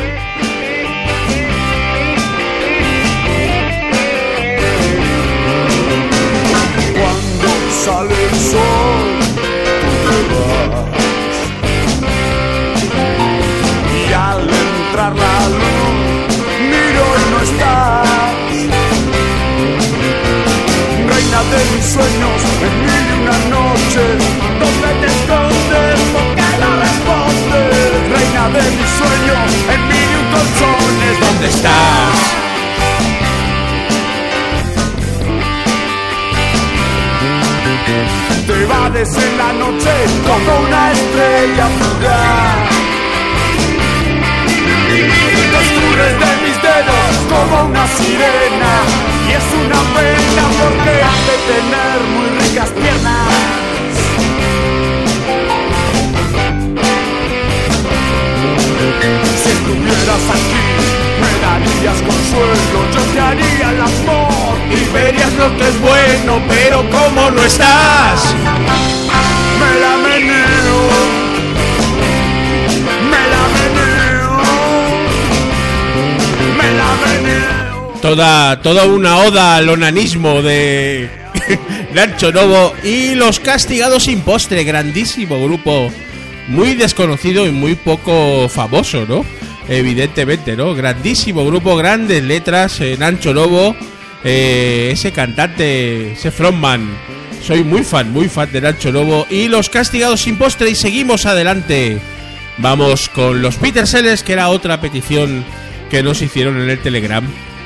En 21.95 22.85
mil 22.85 23.05
y 23.07 23.21
una 23.21 23.37
noches, 23.53 24.17
donde 24.59 24.89
te 24.99 25.07
escondes, 25.13 25.99
porque 26.11 26.41
no 26.59 26.69
respondes. 26.81 27.73
Reina 28.09 28.49
de 28.49 28.63
mis 28.71 28.89
sueños, 28.97 29.49
en 29.69 29.87
mil 29.87 30.09
y 30.09 30.15
un 30.15 30.27
colchones, 30.33 31.19
¿Dónde 31.19 31.47
estás? 31.49 32.15
Te 38.47 38.53
evades 38.63 39.09
en 39.15 39.37
la 39.37 39.53
noche 39.53 39.91
como 40.25 40.59
una 40.65 40.91
estrella 40.93 41.67
fugaz. 41.77 42.73
Destruyes 45.53 46.19
de 46.19 46.47
mis 46.47 46.61
dedos 46.61 47.13
como 47.29 47.65
una 47.65 47.87
sirena. 47.87 49.12
Es 49.33 49.47
una 49.65 49.81
pena 49.95 50.43
porque 50.59 50.93
has 51.01 51.21
de 51.29 51.37
tener 51.49 51.97
muy 52.13 52.27
ricas 52.39 52.69
piernas. 52.69 53.27
Si 59.41 59.49
estuvieras 59.49 60.25
aquí, 60.35 60.65
me 61.21 61.31
darías 61.41 61.99
consuelo. 62.03 62.79
Yo 62.93 63.01
te 63.13 63.19
haría 63.19 63.67
el 63.71 63.81
amor 63.81 64.55
y 64.69 64.93
verías 64.93 65.33
lo 65.33 65.57
que 65.57 65.67
es 65.67 65.77
bueno, 65.81 66.39
pero 66.47 66.77
como 66.91 67.31
no 67.31 67.41
estás. 67.43 68.35
me 69.59 69.71
la 69.79 69.97
meneo, 69.97 71.22
Toda, 78.03 78.61
toda 78.61 78.85
una 78.85 79.19
oda 79.19 79.55
al 79.55 79.69
onanismo 79.69 80.41
de 80.41 81.09
Nacho 81.93 82.33
Novo 82.33 82.73
y 82.83 83.15
Los 83.15 83.39
Castigados 83.39 84.03
sin 84.03 84.19
Postre, 84.19 84.65
grandísimo 84.65 85.41
grupo, 85.41 85.89
muy 86.49 86.73
desconocido 86.73 87.47
y 87.47 87.51
muy 87.51 87.75
poco 87.75 88.49
famoso, 88.49 89.05
¿no? 89.07 89.23
Evidentemente, 89.69 90.57
¿no? 90.57 90.75
Grandísimo 90.75 91.45
grupo, 91.45 91.77
grandes 91.77 92.21
letras, 92.21 92.81
eh, 92.81 92.97
Nacho 92.99 93.33
Novo, 93.33 93.73
eh, 94.25 94.89
ese 94.91 95.13
cantante, 95.13 96.11
ese 96.11 96.29
frontman. 96.29 96.97
Soy 97.41 97.63
muy 97.63 97.85
fan, 97.85 98.11
muy 98.11 98.27
fan 98.27 98.51
de 98.51 98.59
Nacho 98.59 98.91
Novo 98.91 99.25
y 99.29 99.47
Los 99.47 99.69
Castigados 99.69 100.23
sin 100.23 100.37
Postre 100.37 100.69
y 100.69 100.75
seguimos 100.75 101.25
adelante. 101.25 101.99
Vamos 102.57 103.07
con 103.07 103.41
los 103.41 103.55
Peter 103.55 103.87
Sellers, 103.87 104.23
que 104.23 104.33
era 104.33 104.49
otra 104.49 104.81
petición 104.81 105.45
que 105.89 106.03
nos 106.03 106.21
hicieron 106.21 106.59
en 106.59 106.69
el 106.69 106.79
Telegram. 106.79 107.25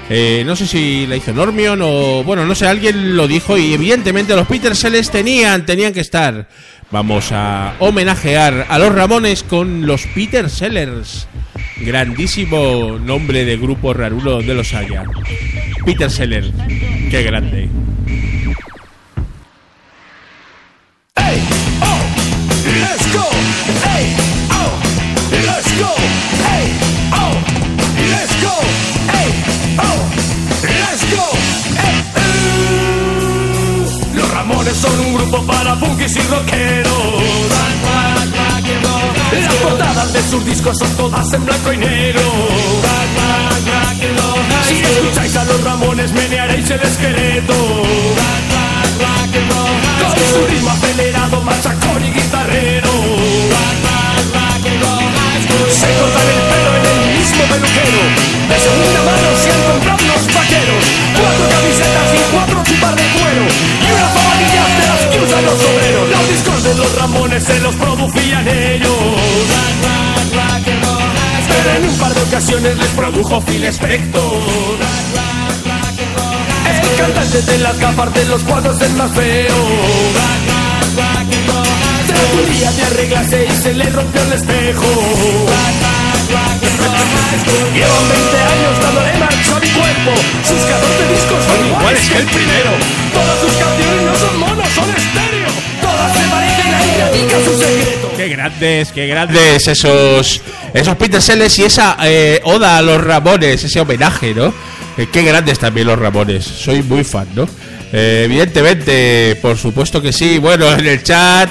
Eh, 0.10 0.44
no 0.46 0.56
sé 0.56 0.66
si 0.68 1.06
la 1.06 1.18
hizo 1.18 1.34
Normion 1.34 1.80
o. 1.82 2.24
Bueno, 2.24 2.46
no 2.46 2.56
sé, 2.56 2.66
alguien 2.68 3.18
lo 3.18 3.28
dijo 3.28 3.58
y 3.58 3.74
evidentemente 3.74 4.36
los 4.36 4.48
Peter 4.48 4.76
Sellers 4.76 5.12
tenían, 5.12 5.66
tenían 5.66 5.94
que 5.94 6.00
estar. 6.00 6.48
Vamos 6.92 7.32
a 7.34 7.74
homenajear 7.80 8.66
a 8.70 8.80
los 8.80 8.94
Ramones 8.96 9.44
con 9.44 9.86
los 9.86 10.06
Peter 10.08 10.50
Sellers. 10.50 11.28
Grandísimo 11.82 12.98
nombre 12.98 13.44
de 13.44 13.58
grupo 13.58 13.94
rarulo 13.94 14.32
donde 14.32 14.54
los 14.56 14.74
haya. 14.74 15.04
Peter 15.86 16.10
Seller, 16.10 16.52
qué 17.12 17.24
grande. 17.24 17.70
Let's 22.80 23.14
go, 23.14 23.24
oh, 24.52 24.80
let's 25.32 25.80
go, 25.80 25.94
oh, 27.14 27.36
let's 28.12 28.34
go, 28.44 28.97
Los 34.16 34.32
Ramones 34.32 34.78
son 34.78 35.00
un 35.00 35.14
grupo 35.14 35.44
para 35.46 35.76
punkis 35.80 36.16
y 36.16 36.22
rockeros. 36.22 36.94
Las 39.42 39.54
portadas 39.56 40.14
de 40.14 40.22
sus 40.24 40.46
discos 40.46 40.78
son 40.78 40.90
todas 40.98 41.34
en 41.34 41.46
blanco 41.46 41.74
y 41.74 41.78
negro. 41.78 42.22
Si 44.68 44.76
escucháis 44.76 45.36
a 45.36 45.44
los 45.46 45.64
Ramones 45.64 46.12
menearéis 46.14 46.70
el 46.70 46.82
esqueleto. 46.82 47.54
Con 50.02 50.42
su 50.42 50.48
ritmo 50.48 50.70
acelerado, 50.72 51.42
machacón 51.42 52.06
y 52.06 52.12
guitarrero. 52.12 52.97
Se 67.48 67.60
los 67.62 67.76
producían 67.76 68.46
ellos. 68.48 68.92
Pero 71.48 71.78
en 71.78 71.90
un 71.90 71.98
par 71.98 72.14
de 72.14 72.22
ocasiones 72.22 72.78
les 72.78 72.88
produjo 72.90 73.42
Phil 73.42 73.64
Spector. 73.66 74.78
El 76.70 76.98
cantante 76.98 77.42
de 77.42 77.58
las 77.60 77.80
gafas 77.80 78.14
de 78.14 78.26
los 78.26 78.44
cuadros 78.44 78.82
es 78.82 78.92
más 78.92 79.12
feo. 79.12 79.56
Tras 82.08 82.34
un 82.34 82.54
día 82.54 82.72
de 82.72 82.84
arreglarse 82.84 83.48
y 83.50 83.62
se 83.62 83.74
le 83.74 83.90
rompió 83.92 84.22
el 84.24 84.34
espejo. 84.34 84.86
Llevan 87.74 88.10
20 88.10 88.38
años 88.38 88.82
dándole 88.82 89.18
marcha 89.20 89.56
a 89.56 89.60
mi 89.60 89.70
cuerpo. 89.70 90.12
Sus 90.44 90.62
14 90.66 91.08
discos 91.14 91.46
son 91.46 91.68
iguales 91.68 92.10
que 92.10 92.18
el 92.18 92.26
primero. 92.26 92.72
Todas 93.14 93.40
sus 93.40 93.54
su 97.30 97.58
secreto. 97.58 98.12
Qué 98.16 98.30
grandes, 98.30 98.92
qué 98.92 99.08
grandes 99.08 99.68
esos 99.68 100.42
esos 100.74 101.24
Sellers 101.24 101.60
y 101.60 101.64
esa 101.64 101.98
eh, 102.04 102.42
oda 102.44 102.78
a 102.78 102.82
los 102.82 103.04
Ramones, 103.04 103.64
ese 103.64 103.80
homenaje, 103.80 104.34
¿no? 104.34 104.54
Eh, 104.98 105.08
qué 105.12 105.24
grandes 105.24 105.60
también 105.60 105.88
los 105.88 106.00
Ramones, 106.00 106.44
soy 106.44 106.82
muy 106.84 107.04
fan, 107.04 107.28
¿no? 107.36 107.48
Eh, 107.94 108.24
evidentemente, 108.26 109.38
por 109.42 109.58
supuesto 109.58 110.02
que 110.02 110.12
sí. 110.12 110.38
Bueno, 110.38 110.72
en 110.78 110.86
el 110.86 111.04
chat 111.04 111.50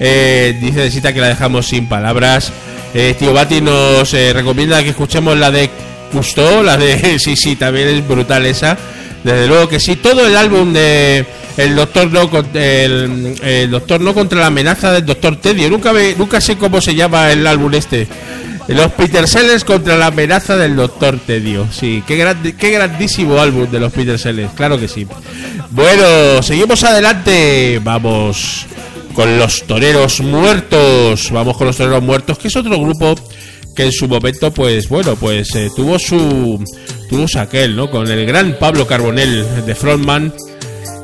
eh, 0.00 0.56
dice 0.60 0.80
Desita 0.80 1.12
que 1.12 1.20
la 1.20 1.28
dejamos 1.28 1.66
sin 1.66 1.88
palabras. 1.88 2.52
Eh, 2.94 3.14
Tío 3.18 3.32
Bati 3.32 3.60
nos 3.60 4.12
eh, 4.14 4.32
recomienda 4.32 4.82
que 4.82 4.90
escuchemos 4.90 5.36
la 5.36 5.50
de 5.50 5.70
Custo, 6.12 6.62
la 6.62 6.76
de... 6.76 7.18
sí, 7.18 7.36
sí, 7.36 7.56
también 7.56 7.88
es 7.88 8.06
brutal 8.06 8.46
esa. 8.46 8.76
Desde 9.26 9.48
luego 9.48 9.68
que 9.68 9.80
sí. 9.80 9.96
Todo 9.96 10.24
el 10.26 10.36
álbum 10.36 10.72
de 10.72 11.26
el 11.56 11.74
Doctor 11.74 12.12
No, 12.12 12.30
el, 12.54 13.68
Doctor 13.70 14.00
No 14.00 14.14
contra 14.14 14.38
la 14.40 14.46
amenaza 14.46 14.92
del 14.92 15.04
Doctor 15.04 15.36
Tedio. 15.40 15.68
Nunca, 15.68 15.92
me- 15.92 16.14
nunca 16.14 16.40
sé 16.40 16.56
cómo 16.56 16.80
se 16.80 16.94
llama 16.94 17.32
el 17.32 17.44
álbum 17.46 17.74
este. 17.74 18.06
Los 18.68 18.92
Peter 18.92 19.26
Sellers 19.28 19.64
contra 19.64 19.96
la 19.96 20.06
amenaza 20.06 20.56
del 20.56 20.76
Doctor 20.76 21.18
Tedio. 21.26 21.66
Sí, 21.72 22.02
qué, 22.06 22.16
gran- 22.16 22.52
qué 22.56 22.70
grandísimo 22.70 23.38
álbum 23.40 23.68
de 23.70 23.80
los 23.80 23.92
Peter 23.92 24.18
Sellers. 24.18 24.52
Claro 24.54 24.78
que 24.78 24.86
sí. 24.88 25.06
Bueno, 25.70 26.42
seguimos 26.42 26.84
adelante. 26.84 27.80
Vamos 27.82 28.66
con 29.14 29.38
los 29.38 29.64
Toreros 29.64 30.20
Muertos. 30.20 31.30
Vamos 31.32 31.56
con 31.56 31.66
los 31.66 31.76
Toreros 31.76 32.02
Muertos, 32.02 32.38
que 32.38 32.46
es 32.48 32.56
otro 32.56 32.78
grupo 32.78 33.14
que 33.76 33.84
en 33.84 33.92
su 33.92 34.08
momento, 34.08 34.50
pues 34.50 34.88
bueno, 34.88 35.14
pues 35.14 35.54
eh, 35.54 35.68
tuvo 35.76 35.98
su 35.98 36.62
tuvo 37.08 37.28
su 37.28 37.38
aquel, 37.38 37.76
¿no? 37.76 37.90
Con 37.90 38.10
el 38.10 38.26
gran 38.26 38.58
Pablo 38.58 38.86
Carbonell 38.86 39.44
de 39.64 39.74
frontman 39.74 40.32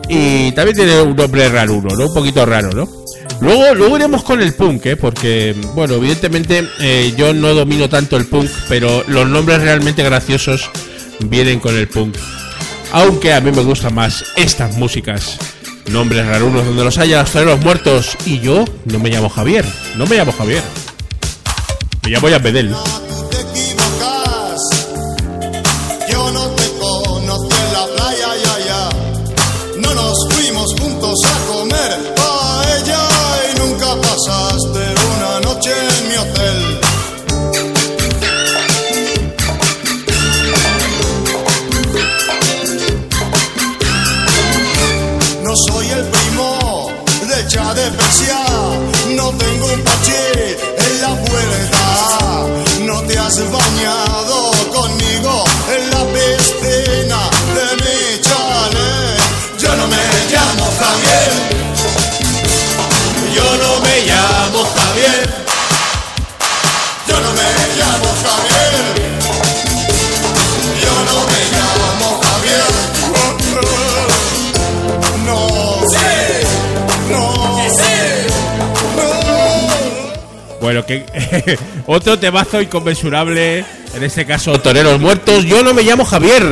y 0.09 0.51
también 0.53 0.77
tiene 0.77 1.01
un 1.03 1.15
nombre 1.15 1.49
raro, 1.49 1.81
¿no? 1.81 2.07
Un 2.07 2.15
poquito 2.15 2.45
raro, 2.45 2.71
¿no? 2.73 2.89
Luego, 3.41 3.75
luego 3.75 3.97
iremos 3.97 4.23
con 4.23 4.41
el 4.41 4.55
punk, 4.55 4.87
¿eh? 4.87 4.97
Porque, 4.97 5.55
bueno, 5.75 5.95
evidentemente 5.95 6.67
eh, 6.81 7.13
yo 7.17 7.35
no 7.35 7.55
domino 7.55 7.89
tanto 7.89 8.17
el 8.17 8.27
punk, 8.27 8.49
pero 8.69 9.05
los 9.07 9.29
nombres 9.29 9.61
realmente 9.61 10.03
graciosos 10.03 10.71
vienen 11.21 11.61
con 11.61 11.77
el 11.77 11.89
punk. 11.89 12.17
Aunque 12.93 13.33
a 13.33 13.41
mí 13.41 13.51
me 13.53 13.63
gustan 13.63 13.95
más 13.95 14.25
estas 14.37 14.77
músicas. 14.77 15.39
Nombres 15.91 16.27
rarunos 16.27 16.65
donde 16.65 16.85
los 16.85 16.99
haya, 16.99 17.25
los 17.45 17.61
muertos. 17.61 18.17
Y 18.27 18.39
yo 18.41 18.65
no 18.85 18.99
me 18.99 19.11
llamo 19.11 19.29
Javier, 19.29 19.65
no 19.97 20.07
me 20.07 20.17
llamo 20.17 20.33
Javier. 20.33 20.63
Me 22.03 22.11
llamo 22.11 22.29
Bedel. 22.41 22.75
Bueno, 80.63 80.87
que 80.87 81.05
otro 81.87 82.21
temazo 82.21 82.63
inconmensurable, 82.63 83.65
en 83.95 84.03
este 84.05 84.25
caso 84.25 84.61
Toreros 84.61 85.01
Muertos. 85.01 85.45
Yo 85.45 85.65
no 85.65 85.75
me 85.75 85.83
llamo 85.83 86.05
Javier. 86.05 86.45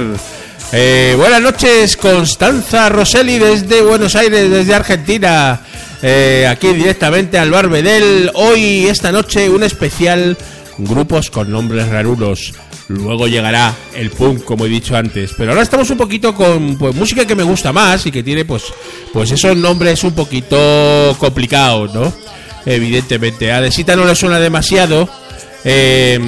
Eh, 0.73 1.15
buenas 1.17 1.41
noches, 1.41 1.97
Constanza 1.97 2.89
Rosselli 2.89 3.39
desde 3.39 3.83
Buenos 3.83 4.17
Aires, 4.17 4.51
desde 4.51 4.75
Argentina. 4.75 5.61
Eh, 6.03 6.45
aquí 6.51 6.73
directamente 6.73 7.39
al 7.39 7.53
Bar 7.53 7.69
Bedel. 7.69 8.33
Hoy, 8.35 8.89
esta 8.89 9.13
noche, 9.13 9.49
un 9.49 9.63
especial 9.63 10.37
grupos 10.79 11.31
con 11.31 11.49
nombres 11.49 11.89
rarunos. 11.89 12.53
Luego 12.89 13.29
llegará 13.29 13.73
el 13.95 14.11
punk, 14.11 14.43
como 14.43 14.67
he 14.67 14.69
dicho 14.69 14.97
antes. 14.97 15.35
Pero 15.39 15.53
ahora 15.53 15.63
estamos 15.63 15.89
un 15.89 15.99
poquito 15.99 16.35
con 16.35 16.77
pues, 16.77 16.97
música 16.97 17.25
que 17.25 17.37
me 17.37 17.45
gusta 17.45 17.73
más 17.73 18.05
y 18.07 18.11
que 18.11 18.25
tiene 18.25 18.45
pues, 18.45 18.65
pues 19.13 19.31
esos 19.31 19.57
nombres 19.57 20.03
un 20.03 20.15
poquito 20.15 21.15
complicados, 21.21 21.95
¿no? 21.95 22.13
Evidentemente. 22.67 23.53
A 23.53 23.61
Desita 23.61 23.97
no 23.97 24.05
le 24.05 24.15
suena 24.15 24.39
demasiado. 24.39 25.09
Eh, 25.65 26.19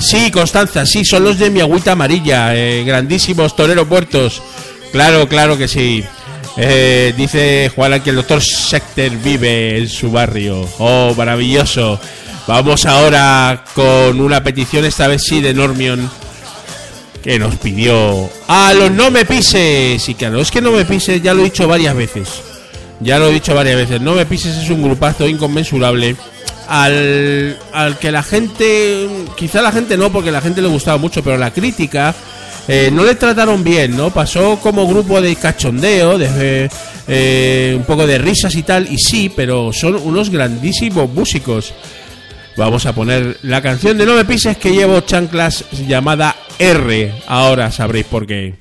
sí, 0.00 0.30
Constanza, 0.30 0.86
sí, 0.86 1.04
son 1.04 1.24
los 1.24 1.38
de 1.38 1.50
mi 1.50 1.60
agüita 1.60 1.92
amarilla. 1.92 2.54
eh, 2.56 2.84
grandísimos 2.84 3.54
toreros 3.54 3.86
muertos. 3.88 4.42
Claro, 4.92 5.28
claro 5.28 5.56
que 5.56 5.68
sí. 5.68 6.04
Eh, 6.56 7.14
dice 7.16 7.70
Juan 7.74 8.00
que 8.02 8.10
el 8.10 8.16
doctor 8.16 8.42
Sector 8.42 9.10
vive 9.22 9.78
en 9.78 9.88
su 9.88 10.10
barrio. 10.10 10.68
Oh, 10.78 11.14
maravilloso. 11.16 11.98
Vamos 12.46 12.84
ahora 12.86 13.64
con 13.74 14.20
una 14.20 14.42
petición, 14.42 14.84
esta 14.84 15.06
vez 15.06 15.22
sí, 15.22 15.40
de 15.40 15.54
Normion, 15.54 16.10
que 17.22 17.38
nos 17.38 17.54
pidió 17.56 18.28
a 18.48 18.74
los 18.74 18.90
no 18.90 19.10
me 19.10 19.24
pises. 19.24 20.06
Y 20.08 20.14
claro, 20.14 20.40
es 20.40 20.50
que 20.50 20.60
no 20.60 20.72
me 20.72 20.84
pises, 20.84 21.22
ya 21.22 21.34
lo 21.34 21.40
he 21.40 21.44
dicho 21.44 21.68
varias 21.68 21.94
veces. 21.94 22.28
Ya 23.02 23.18
lo 23.18 23.28
he 23.28 23.32
dicho 23.32 23.54
varias 23.54 23.76
veces. 23.76 24.00
No 24.00 24.14
me 24.14 24.26
pises 24.26 24.56
es 24.56 24.70
un 24.70 24.82
grupazo 24.82 25.28
inconmensurable. 25.28 26.16
Al, 26.68 27.58
al 27.72 27.98
que 27.98 28.12
la 28.12 28.22
gente, 28.22 29.08
quizá 29.36 29.60
la 29.60 29.72
gente 29.72 29.96
no, 29.96 30.10
porque 30.10 30.30
la 30.30 30.40
gente 30.40 30.62
le 30.62 30.68
gustaba 30.68 30.96
mucho, 30.96 31.22
pero 31.22 31.36
la 31.36 31.50
crítica 31.52 32.14
eh, 32.68 32.90
no 32.92 33.04
le 33.04 33.16
trataron 33.16 33.64
bien, 33.64 33.96
¿no? 33.96 34.10
Pasó 34.10 34.58
como 34.62 34.86
grupo 34.86 35.20
de 35.20 35.34
cachondeo, 35.34 36.16
de 36.16 36.70
eh, 37.08 37.74
un 37.76 37.84
poco 37.84 38.06
de 38.06 38.18
risas 38.18 38.54
y 38.54 38.62
tal, 38.62 38.90
y 38.90 38.98
sí, 38.98 39.30
pero 39.34 39.72
son 39.72 39.96
unos 39.96 40.30
grandísimos 40.30 41.10
músicos. 41.10 41.74
Vamos 42.56 42.86
a 42.86 42.94
poner 42.94 43.38
la 43.42 43.62
canción 43.62 43.96
de 43.96 44.04
No 44.06 44.14
me 44.14 44.24
pises 44.24 44.58
que 44.58 44.72
llevo 44.72 45.00
chanclas 45.00 45.64
llamada 45.86 46.36
R. 46.58 47.12
Ahora 47.26 47.70
sabréis 47.72 48.06
por 48.06 48.26
qué. 48.26 48.54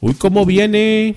Uy, 0.00 0.14
cómo 0.14 0.44
viene. 0.44 1.16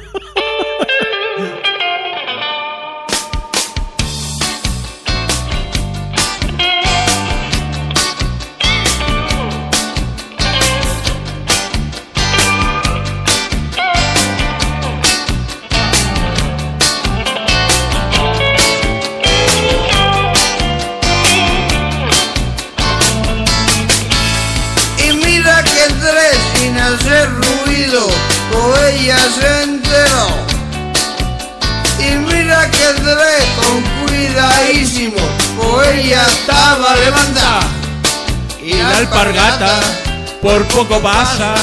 por 40.41 40.65
poco 40.67 40.99
pasa 41.01 41.53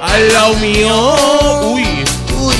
al 0.00 0.32
lado 0.32 0.54
mío. 0.54 1.14
Uy, 1.62 2.04
Uy, 2.38 2.54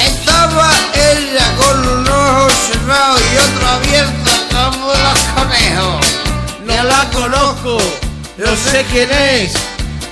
estaba 0.00 0.70
ella 0.94 1.54
con 1.56 1.88
un 1.88 2.08
ojo 2.08 2.48
cerrado 2.66 3.16
y 3.18 3.36
otro 3.36 3.68
abierto 3.68 4.30
como 4.52 4.86
los 4.88 5.18
conejos. 5.36 6.06
no 6.64 6.84
la 6.84 7.10
conozco, 7.10 7.78
no 8.38 8.56
sé 8.56 8.84
quién 8.90 9.10
es. 9.10 9.52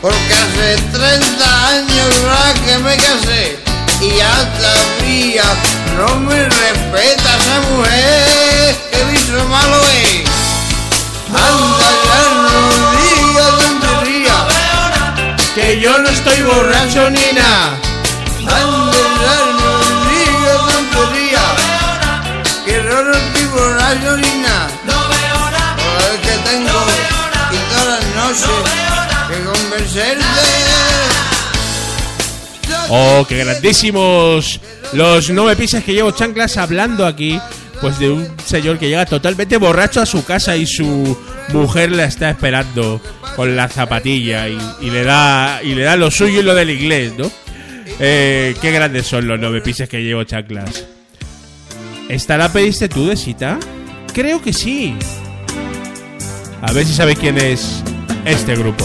Porque 0.00 0.34
hace 0.34 0.76
30 0.92 1.68
años 1.68 2.08
ya 2.22 2.54
que 2.66 2.78
me 2.78 2.96
casé 2.96 3.58
y 4.00 4.20
hasta 4.20 4.74
día 5.04 5.44
no 5.96 6.16
me 6.16 6.44
respeta 6.44 7.36
esa 7.38 7.60
mujer. 7.70 8.76
¿Qué 8.90 9.04
viso 9.12 9.48
malo 9.48 9.80
es? 10.02 10.28
Anda 11.28 11.90
ya 12.04 12.22
no. 12.42 12.92
Que 12.92 13.01
yo 15.82 15.98
no 15.98 16.08
estoy 16.08 16.42
borracho 16.42 17.10
ni 17.10 17.32
nada. 17.34 17.80
Que 22.64 22.78
no 22.82 23.02
no 23.02 23.12
estoy 23.12 23.46
borracho 23.46 24.16
ni 24.16 24.42
nada. 24.42 24.68
Por 25.76 26.10
el 26.12 26.20
que 26.20 26.50
tengo 26.50 26.78
y 27.50 27.58
todas 27.74 27.88
las 27.88 28.04
noches 28.14 28.56
que 29.28 29.44
convencerte. 29.44 30.24
Oh, 32.88 33.24
qué 33.28 33.44
grandísimos 33.44 34.60
Los 34.92 35.30
me 35.30 35.56
pises 35.56 35.82
que 35.82 35.94
llevo 35.94 36.10
chanclas 36.10 36.56
hablando 36.58 37.06
aquí, 37.06 37.40
pues 37.80 37.98
de 37.98 38.10
un 38.10 38.36
señor 38.44 38.78
que 38.78 38.88
llega 38.88 39.06
totalmente 39.06 39.56
borracho 39.56 40.00
a 40.00 40.06
su 40.06 40.24
casa 40.24 40.56
y 40.56 40.66
su 40.66 41.18
mujer 41.48 41.90
la 41.92 42.04
está 42.04 42.30
esperando 42.30 43.00
con 43.36 43.56
la 43.56 43.68
zapatilla 43.68 44.48
y, 44.48 44.90
le 44.90 45.04
da 45.04 45.60
y 45.62 45.74
le 45.74 45.82
da 45.82 45.96
lo 45.96 46.10
suyo 46.10 46.40
y 46.40 46.42
lo 46.42 46.54
del 46.54 46.70
inglés, 46.70 47.12
¿no? 47.16 47.30
Eh, 47.98 48.54
qué 48.60 48.72
grandes 48.72 49.06
son 49.06 49.26
los 49.26 49.38
me 49.38 49.60
pises 49.60 49.88
que 49.88 50.02
llevo 50.02 50.24
chanclas. 50.24 50.86
¿Esta 52.08 52.36
la 52.36 52.52
pediste 52.52 52.88
tú 52.88 53.06
de 53.06 53.16
cita? 53.16 53.58
Creo 54.12 54.42
que 54.42 54.52
sí. 54.52 54.94
A 56.60 56.72
ver 56.72 56.84
si 56.84 56.92
sabéis 56.92 57.18
quién 57.18 57.38
es 57.38 57.82
este 58.24 58.54
grupo. 58.54 58.84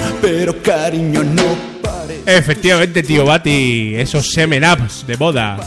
pero 0.21 0.61
cariño 0.61 1.23
no 1.23 1.43
pare. 1.81 2.21
Efectivamente, 2.25 3.03
tío 3.03 3.25
Bati, 3.25 3.95
esos 3.95 4.29
semen 4.31 4.63
ups 4.63 5.05
de 5.07 5.15
boda. 5.15 5.59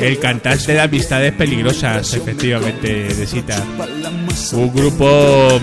El 0.00 0.18
cantante 0.18 0.72
de 0.72 0.80
amistades 0.80 1.32
peligrosas, 1.32 2.14
efectivamente, 2.14 3.14
de 3.14 3.26
cita. 3.26 3.62
Un 4.52 4.74
grupo 4.74 5.60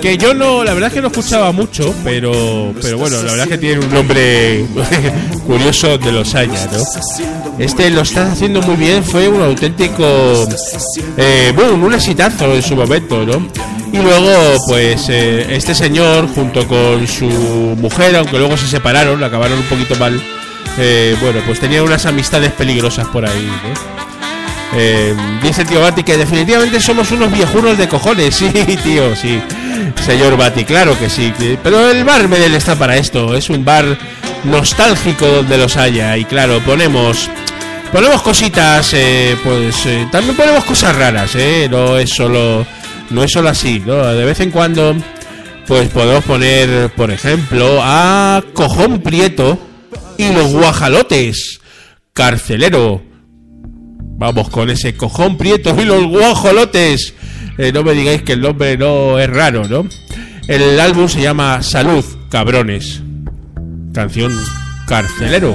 que 0.00 0.18
yo 0.18 0.34
no, 0.34 0.64
la 0.64 0.74
verdad 0.74 0.88
es 0.88 0.94
que 0.94 1.00
no 1.00 1.08
escuchaba 1.08 1.52
mucho, 1.52 1.94
pero, 2.02 2.74
pero 2.80 2.98
bueno, 2.98 3.16
la 3.18 3.30
verdad 3.30 3.42
es 3.42 3.48
que 3.48 3.58
tiene 3.58 3.84
un 3.84 3.92
nombre 3.92 4.64
curioso 5.46 5.98
de 5.98 6.12
los 6.12 6.34
años, 6.34 6.60
¿no? 6.72 6.82
Este 7.58 7.90
lo 7.90 8.02
está 8.02 8.32
haciendo 8.32 8.62
muy 8.62 8.76
bien, 8.76 9.04
fue 9.04 9.28
un 9.28 9.42
auténtico, 9.42 10.48
eh, 11.16 11.52
boom, 11.54 11.84
un 11.84 11.94
exitazo 11.94 12.54
en 12.54 12.62
su 12.62 12.74
momento, 12.74 13.24
¿no? 13.24 13.48
Y 13.92 13.96
luego, 13.98 14.56
pues, 14.68 15.08
eh, 15.08 15.46
este 15.50 15.74
señor, 15.74 16.28
junto 16.34 16.66
con 16.66 17.06
su 17.06 17.26
mujer, 17.26 18.16
aunque 18.16 18.38
luego 18.38 18.56
se 18.56 18.66
separaron, 18.66 19.22
acabaron 19.24 19.58
un 19.58 19.64
poquito 19.64 19.96
mal, 19.96 20.20
eh, 20.78 21.16
bueno, 21.20 21.40
pues 21.46 21.58
tenían 21.58 21.84
unas 21.84 22.04
amistades 22.06 22.52
peligrosas 22.52 23.06
por 23.08 23.26
ahí. 23.26 23.50
Eh, 24.74 25.14
dice 25.42 25.62
el 25.62 25.68
tío 25.68 25.80
Bati 25.80 26.02
que 26.02 26.18
definitivamente 26.18 26.78
somos 26.80 27.10
unos 27.10 27.32
viejunos 27.32 27.78
de 27.78 27.88
cojones. 27.88 28.34
Sí, 28.38 28.50
tío, 28.84 29.16
sí. 29.16 29.40
Señor 30.04 30.36
Bati, 30.36 30.64
claro 30.64 30.98
que 30.98 31.08
sí. 31.08 31.32
Pero 31.62 31.90
el 31.90 32.04
bar 32.04 32.28
Medel 32.28 32.54
está 32.54 32.76
para 32.76 32.96
esto. 32.96 33.34
Es 33.34 33.50
un 33.50 33.64
bar 33.64 33.98
nostálgico 34.44 35.26
donde 35.26 35.58
los 35.58 35.76
haya. 35.76 36.16
Y 36.16 36.24
claro, 36.24 36.60
ponemos. 36.60 37.30
Ponemos 37.92 38.20
cositas, 38.20 38.92
eh, 38.92 39.34
pues 39.42 39.86
eh, 39.86 40.06
también 40.12 40.36
ponemos 40.36 40.62
cosas 40.66 40.94
raras, 40.94 41.34
¿eh? 41.36 41.68
No 41.70 41.96
es 41.96 42.10
solo, 42.10 42.66
no 43.10 43.22
es 43.22 43.32
solo 43.32 43.48
así, 43.48 43.82
¿no? 43.84 44.04
De 44.06 44.24
vez 44.24 44.40
en 44.40 44.50
cuando, 44.50 44.96
pues 45.66 45.88
podemos 45.88 46.24
poner, 46.24 46.90
por 46.90 47.10
ejemplo, 47.10 47.80
a 47.82 48.42
Cojón 48.52 49.00
Prieto 49.00 49.58
y 50.16 50.32
los 50.32 50.52
guajalotes, 50.52 51.60
Carcelero, 52.12 53.02
Vamos 54.18 54.48
con 54.50 54.68
ese 54.68 54.96
cojón 54.96 55.36
prieto 55.36 55.80
y 55.80 55.84
los 55.84 56.04
guajolotes. 56.08 57.14
Eh, 57.56 57.70
no 57.72 57.84
me 57.84 57.92
digáis 57.92 58.22
que 58.22 58.32
el 58.32 58.40
nombre 58.40 58.76
no 58.76 59.16
es 59.16 59.30
raro, 59.30 59.68
¿no? 59.68 59.88
El 60.48 60.80
álbum 60.80 61.08
se 61.08 61.22
llama 61.22 61.62
Salud, 61.62 62.04
cabrones. 62.28 63.00
Canción 63.94 64.32
Carcelero. 64.88 65.54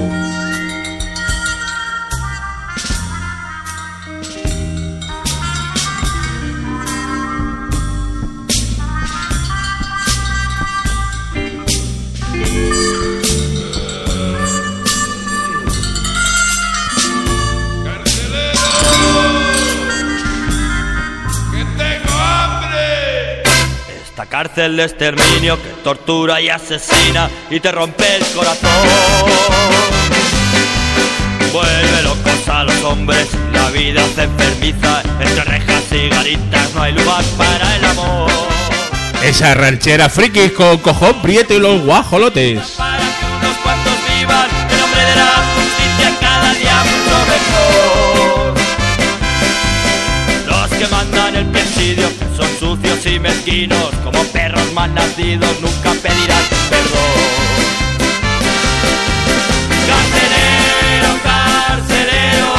Cárcel 24.44 24.76
de 24.76 24.84
exterminio 24.84 25.58
tortura 25.82 26.38
y 26.38 26.50
asesina 26.50 27.30
y 27.50 27.60
te 27.60 27.72
rompe 27.72 28.16
el 28.16 28.24
corazón. 28.26 28.70
Vuelve 31.50 32.02
locos 32.02 32.48
a 32.48 32.64
los 32.64 32.82
hombres, 32.82 33.28
la 33.52 33.70
vida 33.70 34.02
se 34.14 34.24
enfermiza, 34.24 35.02
entre 35.18 35.44
rejas 35.44 35.84
y 35.92 36.08
garitas 36.10 36.74
no 36.74 36.82
hay 36.82 36.92
lugar 36.92 37.24
para 37.38 37.76
el 37.76 37.84
amor. 37.86 38.30
Esa 39.22 39.54
ranchera 39.54 40.10
friki 40.10 40.50
con 40.50 40.76
cojón 40.78 41.22
prieto 41.22 41.54
y 41.54 41.60
los 41.60 41.80
guajolotes. 41.82 42.73
Y 53.06 53.18
mezquinos, 53.18 53.90
como 54.02 54.22
perros 54.32 54.72
mal 54.72 54.94
nacidos, 54.94 55.60
nunca 55.60 55.92
pedirán 56.00 56.42
perdón. 56.70 57.24
Carcelero, 59.88 61.22
carcelero, 61.22 62.54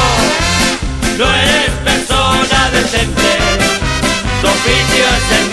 no 1.18 1.34
eres 1.34 1.70
persona 1.84 2.70
decente. 2.70 3.38
Tu 4.40 4.46
oficio 4.46 5.04
es 5.16 5.40
el 5.40 5.50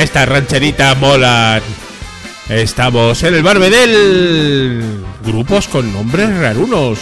Esta 0.00 0.24
rancherita 0.24 0.94
mola. 0.94 1.60
Estamos 2.48 3.22
en 3.22 3.34
el 3.34 3.42
Barbedel. 3.42 5.04
Grupos 5.22 5.68
con 5.68 5.92
nombres 5.92 6.34
rarunos. 6.38 6.98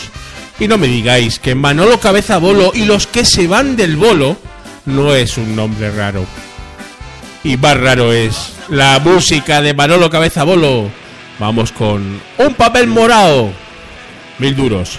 Y 0.58 0.66
no 0.66 0.78
me 0.78 0.88
digáis 0.88 1.38
que 1.38 1.54
Manolo 1.54 2.00
Cabeza 2.00 2.38
Bolo 2.38 2.72
y 2.74 2.87
los 2.87 3.06
que 3.06 3.24
se 3.24 3.46
van 3.46 3.76
del 3.76 3.96
bolo 3.96 4.37
no 4.84 5.14
es 5.14 5.38
un 5.38 5.54
nombre 5.54 5.92
raro. 5.92 6.26
Y 7.44 7.56
más 7.56 7.78
raro 7.78 8.12
es 8.12 8.52
la 8.68 8.98
música 8.98 9.62
de 9.62 9.74
Manolo 9.74 10.11
Cabeza 10.11 10.42
Bolo. 10.42 10.90
Vamos 11.38 11.70
con 11.70 12.20
un 12.37 12.54
papel 12.54 12.88
morado. 12.88 13.52
Mil 14.40 14.56
duros. 14.56 14.98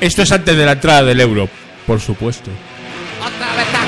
Esto 0.00 0.22
es 0.22 0.30
antes 0.30 0.56
de 0.56 0.64
la 0.64 0.72
entrada 0.72 1.02
del 1.02 1.20
euro, 1.20 1.48
por 1.84 2.00
supuesto. 2.00 2.52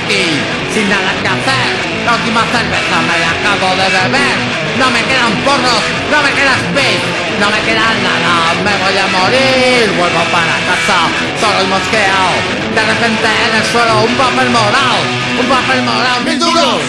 Aquí, 0.07 0.39
sin 0.73 0.89
nada 0.89 1.11
que 1.21 1.27
hacer. 1.27 1.67
La 2.07 2.15
última 2.15 2.43
cerveza 2.55 2.97
me 3.11 3.19
la 3.19 3.31
acabo 3.35 3.75
de 3.75 3.91
beber. 3.91 4.37
No 4.79 4.87
me 4.95 5.03
quedan 5.03 5.35
porros, 5.43 5.83
no 6.13 6.23
me 6.23 6.31
queda 6.31 6.55
speed, 6.63 7.03
no 7.43 7.51
me 7.51 7.59
queda 7.67 7.91
nada. 8.07 8.55
Me 8.63 8.71
voy 8.87 8.95
a 8.95 9.07
morir, 9.11 9.91
vuelvo 9.99 10.23
para 10.31 10.55
casa, 10.63 11.11
solo 11.43 11.59
y 11.59 11.67
mosqueado. 11.67 12.39
De 12.71 12.83
repente 12.87 13.27
en 13.27 13.53
el 13.59 13.65
suelo 13.67 14.07
un 14.07 14.15
papel 14.15 14.49
morado, 14.51 15.03
un 15.41 15.47
papel 15.51 15.83
morado, 15.83 16.21
mil 16.23 16.39
duros. 16.39 16.83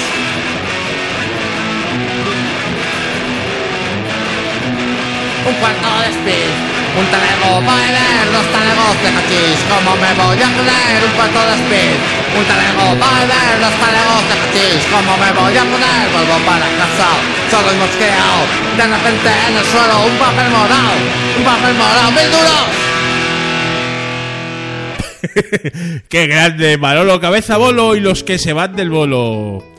Un 5.48 5.54
cuarto 5.56 5.90
de 6.02 6.10
speed, 6.22 6.54
un 6.98 7.06
talego 7.14 7.62
beber, 7.62 8.26
dos 8.34 8.48
talegos 8.52 8.96
de 9.04 9.10
hachís. 9.14 9.60
¿Cómo 9.70 9.96
me 9.96 10.12
voy 10.18 10.42
a 10.42 10.50
poner 10.58 10.98
un 11.06 11.14
cuarto 11.14 11.40
de 11.46 11.54
speed? 11.62 11.98
Un 12.38 12.46
talego 12.50 12.86
beber, 12.98 13.54
dos 13.62 13.76
talegos 13.78 14.24
de 14.30 14.36
hachís. 14.42 14.82
¿Cómo 14.90 15.12
me 15.18 15.30
voy 15.32 15.56
a 15.58 15.64
poner? 15.64 16.04
Vuelvo 16.14 16.38
para 16.46 16.68
casa, 16.80 17.10
solo 17.52 17.70
y 17.74 17.78
mosqueado. 17.78 18.40
De 18.78 18.86
repente 18.88 19.30
en 19.48 19.58
el 19.58 19.66
suelo 19.66 19.96
un 20.10 20.18
papel 20.18 20.50
morado, 20.50 20.94
un 21.38 21.44
papel 21.44 21.74
morado, 21.76 22.12
mil 22.12 22.30
duros. 22.34 22.66
¡Qué 26.10 26.28
grande! 26.28 26.78
Manolo 26.78 27.20
Cabeza 27.20 27.58
Bolo 27.58 27.96
y 27.96 28.00
los 28.00 28.24
que 28.24 28.38
se 28.38 28.54
van 28.54 28.76
del 28.76 28.90
bolo. 28.90 29.77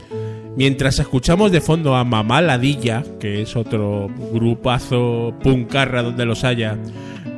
Mientras 0.59 0.99
escuchamos 0.99 1.53
de 1.53 1.61
fondo 1.61 1.95
a 1.95 2.03
Mamá 2.03 2.43
Ladilla, 2.43 3.05
que 3.21 3.43
es 3.43 3.55
otro 3.55 4.11
grupazo 4.33 5.33
puncarra 5.41 6.03
donde 6.03 6.27
los 6.27 6.43
haya, 6.43 6.77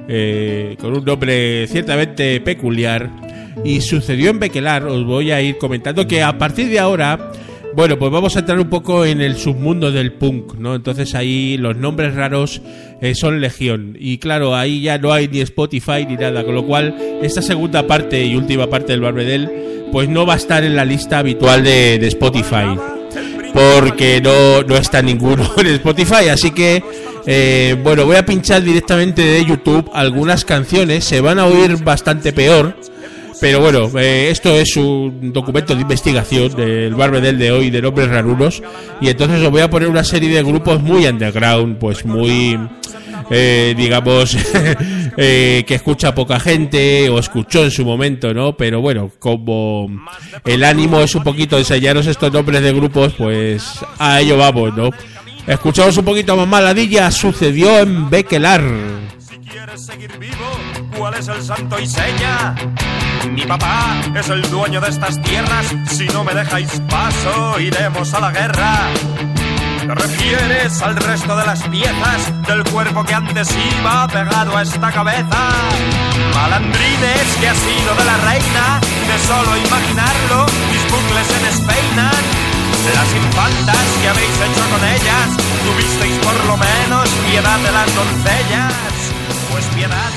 eh, 0.08 0.74
con 0.80 0.96
un 0.96 1.04
nombre 1.04 1.66
ciertamente 1.66 2.40
peculiar, 2.40 3.10
y 3.62 3.82
sucedió 3.82 4.30
en 4.30 4.38
Bequelar, 4.38 4.86
os 4.86 5.04
voy 5.04 5.32
a 5.32 5.42
ir 5.42 5.58
comentando 5.58 6.06
que 6.06 6.22
a 6.22 6.38
partir 6.38 6.70
de 6.70 6.78
ahora, 6.78 7.30
bueno, 7.76 7.98
pues 7.98 8.10
vamos 8.10 8.36
a 8.36 8.38
entrar 8.38 8.58
un 8.58 8.70
poco 8.70 9.04
en 9.04 9.20
el 9.20 9.36
submundo 9.36 9.92
del 9.92 10.14
punk, 10.14 10.54
¿no? 10.54 10.74
Entonces 10.74 11.14
ahí 11.14 11.58
los 11.58 11.76
nombres 11.76 12.14
raros 12.14 12.62
eh, 13.02 13.14
son 13.14 13.42
legión. 13.42 13.98
Y 14.00 14.16
claro, 14.16 14.56
ahí 14.56 14.80
ya 14.80 14.96
no 14.96 15.12
hay 15.12 15.28
ni 15.28 15.40
Spotify 15.40 16.06
ni 16.08 16.16
nada, 16.16 16.42
con 16.42 16.54
lo 16.54 16.64
cual 16.64 16.96
esta 17.20 17.42
segunda 17.42 17.86
parte 17.86 18.24
y 18.24 18.34
última 18.34 18.70
parte 18.70 18.92
del 18.92 19.02
Barbedel, 19.02 19.50
pues 19.92 20.08
no 20.08 20.24
va 20.24 20.32
a 20.32 20.36
estar 20.38 20.64
en 20.64 20.74
la 20.74 20.86
lista 20.86 21.18
habitual 21.18 21.62
de 21.62 21.96
Spotify 22.06 22.78
porque 23.52 24.20
no, 24.20 24.62
no 24.62 24.76
está 24.76 25.02
ninguno 25.02 25.50
en 25.58 25.66
Spotify. 25.66 26.28
Así 26.30 26.50
que, 26.50 26.82
eh, 27.26 27.76
bueno, 27.82 28.06
voy 28.06 28.16
a 28.16 28.24
pinchar 28.24 28.62
directamente 28.62 29.22
de 29.22 29.44
YouTube 29.44 29.90
algunas 29.92 30.44
canciones. 30.44 31.04
Se 31.04 31.20
van 31.20 31.38
a 31.38 31.46
oír 31.46 31.82
bastante 31.82 32.32
peor. 32.32 32.76
Pero 33.40 33.60
bueno, 33.60 33.90
eh, 33.98 34.28
esto 34.30 34.50
es 34.50 34.76
un 34.76 35.32
documento 35.32 35.74
de 35.74 35.80
investigación 35.80 36.54
del 36.54 36.94
Barbedel 36.94 37.38
de 37.38 37.50
hoy 37.50 37.70
de 37.70 37.80
nombres 37.80 38.08
rarunos. 38.08 38.62
Y 39.00 39.08
entonces 39.08 39.40
os 39.42 39.50
voy 39.50 39.62
a 39.62 39.70
poner 39.70 39.88
una 39.88 40.04
serie 40.04 40.28
de 40.28 40.42
grupos 40.42 40.82
muy 40.82 41.06
underground, 41.06 41.78
pues 41.78 42.04
muy, 42.04 42.58
eh, 43.30 43.74
digamos, 43.76 44.36
eh, 45.16 45.64
que 45.66 45.74
escucha 45.74 46.14
poca 46.14 46.40
gente 46.40 47.08
o 47.08 47.18
escuchó 47.18 47.64
en 47.64 47.70
su 47.70 47.84
momento, 47.84 48.34
¿no? 48.34 48.56
Pero 48.56 48.80
bueno, 48.80 49.10
como 49.18 49.88
el 50.44 50.64
ánimo 50.64 51.00
es 51.00 51.14
un 51.14 51.22
poquito 51.22 51.56
enseñaros 51.56 52.06
estos 52.06 52.32
nombres 52.32 52.62
de 52.62 52.72
grupos, 52.72 53.14
pues 53.16 53.78
a 53.98 54.20
ello 54.20 54.36
vamos, 54.36 54.76
¿no? 54.76 54.90
Escuchamos 55.46 55.96
un 55.96 56.04
poquito 56.04 56.36
más 56.36 56.46
maladilla, 56.46 57.10
sucedió 57.10 57.80
en 57.80 58.10
Bekelar. 58.10 58.62
¿Quieres 59.50 59.86
seguir 59.86 60.16
vivo? 60.18 60.46
¿Cuál 60.96 61.14
es 61.14 61.28
el 61.28 61.42
santo 61.42 61.78
y 61.80 61.86
seña? 61.86 62.54
Mi 63.30 63.42
papá 63.42 64.00
es 64.14 64.28
el 64.28 64.42
dueño 64.50 64.80
de 64.80 64.88
estas 64.88 65.20
tierras. 65.22 65.66
Si 65.90 66.06
no 66.06 66.24
me 66.24 66.34
dejáis 66.34 66.80
paso, 66.88 67.60
iremos 67.60 68.12
a 68.14 68.20
la 68.20 68.30
guerra. 68.32 69.29
¿Te 69.90 69.96
refieres 69.96 70.80
al 70.82 70.94
resto 70.94 71.36
de 71.36 71.46
las 71.46 71.64
piezas 71.64 72.46
del 72.46 72.62
cuerpo 72.62 73.02
que 73.02 73.12
antes 73.12 73.48
iba 73.80 74.06
pegado 74.06 74.56
a 74.56 74.62
esta 74.62 74.92
cabeza? 74.92 75.50
Malandrines 76.32 77.36
que 77.40 77.48
ha 77.48 77.54
sido 77.56 77.94
de 77.98 78.04
la 78.04 78.16
reina, 78.18 78.80
de 78.80 79.18
solo 79.26 79.50
imaginarlo, 79.56 80.46
mis 80.70 80.84
bucles 80.92 81.26
se 81.26 81.44
despeinan. 81.44 82.22
Las 82.94 83.16
infantas 83.16 83.84
que 84.00 84.08
habéis 84.08 84.30
hecho 84.30 84.64
con 84.70 84.88
ellas, 84.94 85.28
tuvisteis 85.66 86.18
por 86.18 86.46
lo 86.46 86.56
menos 86.56 87.08
piedad 87.28 87.58
de 87.58 87.72
las 87.72 87.92
doncellas. 87.92 88.74
Pues 89.50 89.64
piedad. 89.74 90.10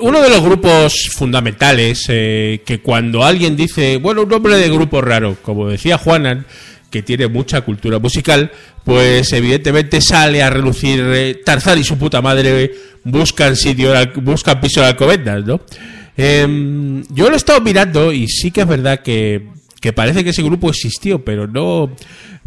Uno 0.00 0.20
de 0.20 0.28
los 0.28 0.42
grupos 0.42 1.08
fundamentales 1.16 2.04
eh, 2.08 2.62
que 2.66 2.80
cuando 2.82 3.24
alguien 3.24 3.56
dice, 3.56 3.96
bueno, 3.96 4.22
un 4.24 4.28
nombre 4.28 4.56
de 4.56 4.68
grupo 4.68 5.00
raro, 5.00 5.38
como 5.42 5.68
decía 5.68 5.96
Juanan, 5.96 6.46
que 6.90 7.02
tiene 7.02 7.28
mucha 7.28 7.60
cultura 7.60 7.98
musical, 7.98 8.50
pues 8.84 9.32
evidentemente 9.32 10.00
sale 10.00 10.42
a 10.42 10.50
relucir 10.50 11.00
eh, 11.00 11.40
Tarzán 11.44 11.78
y 11.78 11.84
su 11.84 11.98
puta 11.98 12.22
madre 12.22 12.72
buscan 13.04 13.56
sitio, 13.56 13.92
buscan 14.16 14.60
piso 14.60 14.80
de 14.80 14.86
Alcobendas, 14.86 15.44
¿no? 15.44 15.60
Em, 16.16 17.04
yo 17.10 17.28
lo 17.28 17.34
he 17.34 17.36
estado 17.36 17.60
mirando 17.60 18.12
y 18.12 18.26
sí 18.26 18.50
que 18.50 18.62
es 18.62 18.66
verdad 18.66 19.00
que, 19.00 19.48
que 19.80 19.92
parece 19.92 20.24
que 20.24 20.30
ese 20.30 20.42
grupo 20.42 20.68
existió, 20.70 21.24
pero 21.24 21.46
no... 21.46 21.94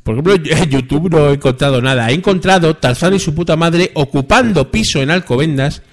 Por 0.03 0.15
ejemplo, 0.15 0.33
en 0.33 0.69
YouTube 0.69 1.11
no 1.11 1.29
he 1.29 1.33
encontrado 1.35 1.79
nada. 1.79 2.09
He 2.09 2.15
encontrado 2.15 2.75
Tarzán 2.75 3.13
y 3.13 3.19
su 3.19 3.35
puta 3.35 3.55
madre 3.55 3.91
ocupando 3.93 4.71
piso 4.71 4.99
en 4.99 5.11
Alcobendas, 5.11 5.83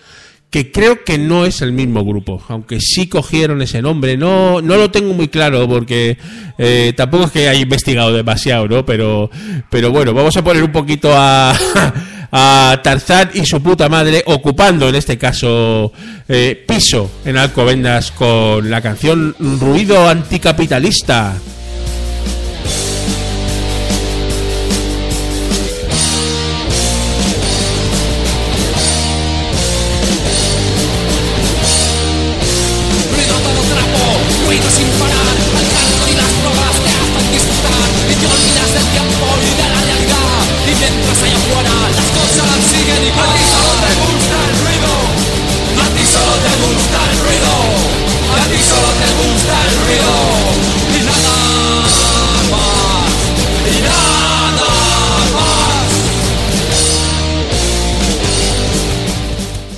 que 0.51 0.73
creo 0.73 1.05
que 1.05 1.19
no 1.19 1.45
es 1.45 1.61
el 1.61 1.73
mismo 1.73 2.05
grupo, 2.05 2.43
aunque 2.49 2.81
sí 2.81 3.07
cogieron 3.07 3.61
ese 3.61 3.83
nombre. 3.83 4.17
No, 4.17 4.63
no 4.63 4.77
lo 4.77 4.91
tengo 4.91 5.13
muy 5.13 5.29
claro 5.29 5.69
porque 5.69 6.17
eh, 6.57 6.93
tampoco 6.97 7.25
es 7.25 7.31
que 7.33 7.49
haya 7.49 7.61
investigado 7.61 8.13
demasiado, 8.13 8.67
¿no? 8.67 8.87
Pero, 8.87 9.31
pero 9.71 9.91
bueno, 9.91 10.15
vamos 10.15 10.37
a 10.37 10.45
poner 10.45 10.63
un 10.63 10.73
poquito 10.73 11.13
a, 11.15 11.55
a 12.33 12.81
Tarzán 12.83 13.31
y 13.35 13.45
su 13.45 13.63
puta 13.63 13.89
madre 13.91 14.23
ocupando 14.27 14.89
en 14.89 14.95
este 14.95 15.19
caso 15.19 15.93
eh, 16.29 16.65
piso 16.67 17.11
en 17.27 17.37
Alcobendas 17.37 18.11
con 18.13 18.71
la 18.71 18.81
canción 18.81 19.35
Ruido 19.39 20.09
Anticapitalista. 20.09 21.37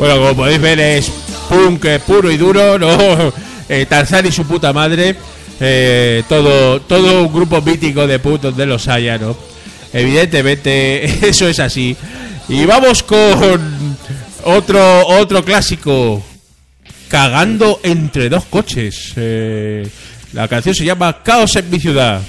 Bueno, 0.00 0.16
como 0.16 0.34
podéis 0.34 0.58
ver 0.62 0.80
es 0.80 1.12
punk 1.46 1.86
puro 2.06 2.30
y 2.30 2.38
duro, 2.38 2.78
¿no? 2.78 3.32
Eh, 3.72 3.86
y 4.24 4.32
su 4.32 4.44
puta 4.46 4.72
madre. 4.72 5.14
eh, 5.60 6.24
todo, 6.28 6.80
todo 6.80 7.22
un 7.22 7.32
grupo 7.32 7.60
mítico 7.60 8.04
de 8.04 8.18
putos 8.18 8.56
de 8.56 8.66
los 8.66 8.88
haya, 8.88 9.16
¿no? 9.18 9.36
Evidentemente, 9.92 11.04
eso 11.28 11.46
es 11.46 11.60
así. 11.60 11.94
Y 12.48 12.64
vamos 12.64 13.02
con 13.02 13.96
otro, 14.44 15.06
otro 15.06 15.44
clásico. 15.44 16.24
Cagando 17.08 17.78
entre 17.82 18.30
dos 18.30 18.46
coches. 18.46 19.12
Eh, 19.16 19.86
la 20.32 20.48
canción 20.48 20.74
se 20.74 20.84
llama 20.84 21.22
Caos 21.22 21.54
en 21.56 21.70
mi 21.70 21.78
ciudad. 21.78 22.22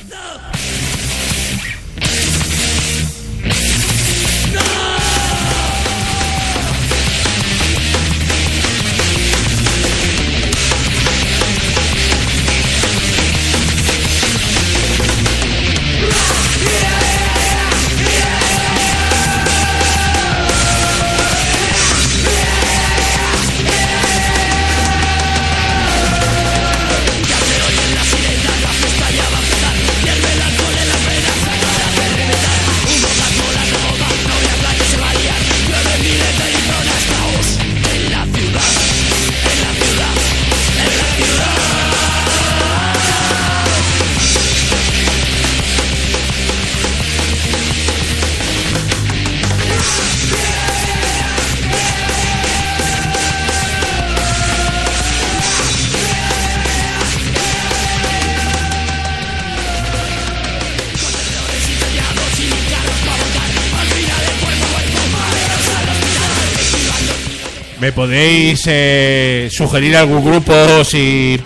Me 67.82 67.92
podéis 67.92 68.62
eh, 68.68 69.50
sugerir 69.52 69.98
algún 69.98 70.24
grupo 70.24 70.54
si, 70.84 71.40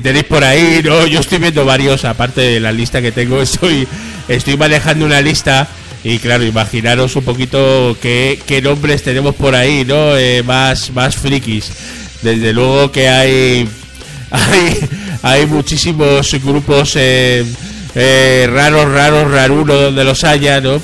tenéis 0.00 0.24
por 0.24 0.44
ahí, 0.44 0.80
¿no? 0.84 1.08
Yo 1.08 1.18
estoy 1.18 1.38
viendo 1.38 1.64
varios, 1.64 2.04
aparte 2.04 2.40
de 2.40 2.60
la 2.60 2.70
lista 2.70 3.02
que 3.02 3.10
tengo, 3.10 3.42
estoy, 3.42 3.88
estoy 4.28 4.56
manejando 4.56 5.04
una 5.04 5.20
lista 5.20 5.66
y 6.04 6.20
claro, 6.20 6.44
imaginaros 6.44 7.16
un 7.16 7.24
poquito 7.24 7.96
qué, 8.00 8.40
qué 8.46 8.62
nombres 8.62 9.02
tenemos 9.02 9.34
por 9.34 9.56
ahí, 9.56 9.84
¿no? 9.84 10.16
Eh, 10.16 10.44
más, 10.44 10.92
más 10.92 11.16
frikis. 11.16 11.72
Desde 12.22 12.52
luego 12.52 12.92
que 12.92 13.08
hay 13.08 13.68
hay, 14.30 14.88
hay 15.22 15.46
muchísimos 15.46 16.32
grupos 16.44 16.94
eh, 16.94 17.44
eh, 17.96 18.48
raros, 18.52 18.88
raros, 18.88 19.32
rarunos 19.32 19.80
donde 19.80 20.04
los 20.04 20.22
haya, 20.22 20.60
¿no? 20.60 20.80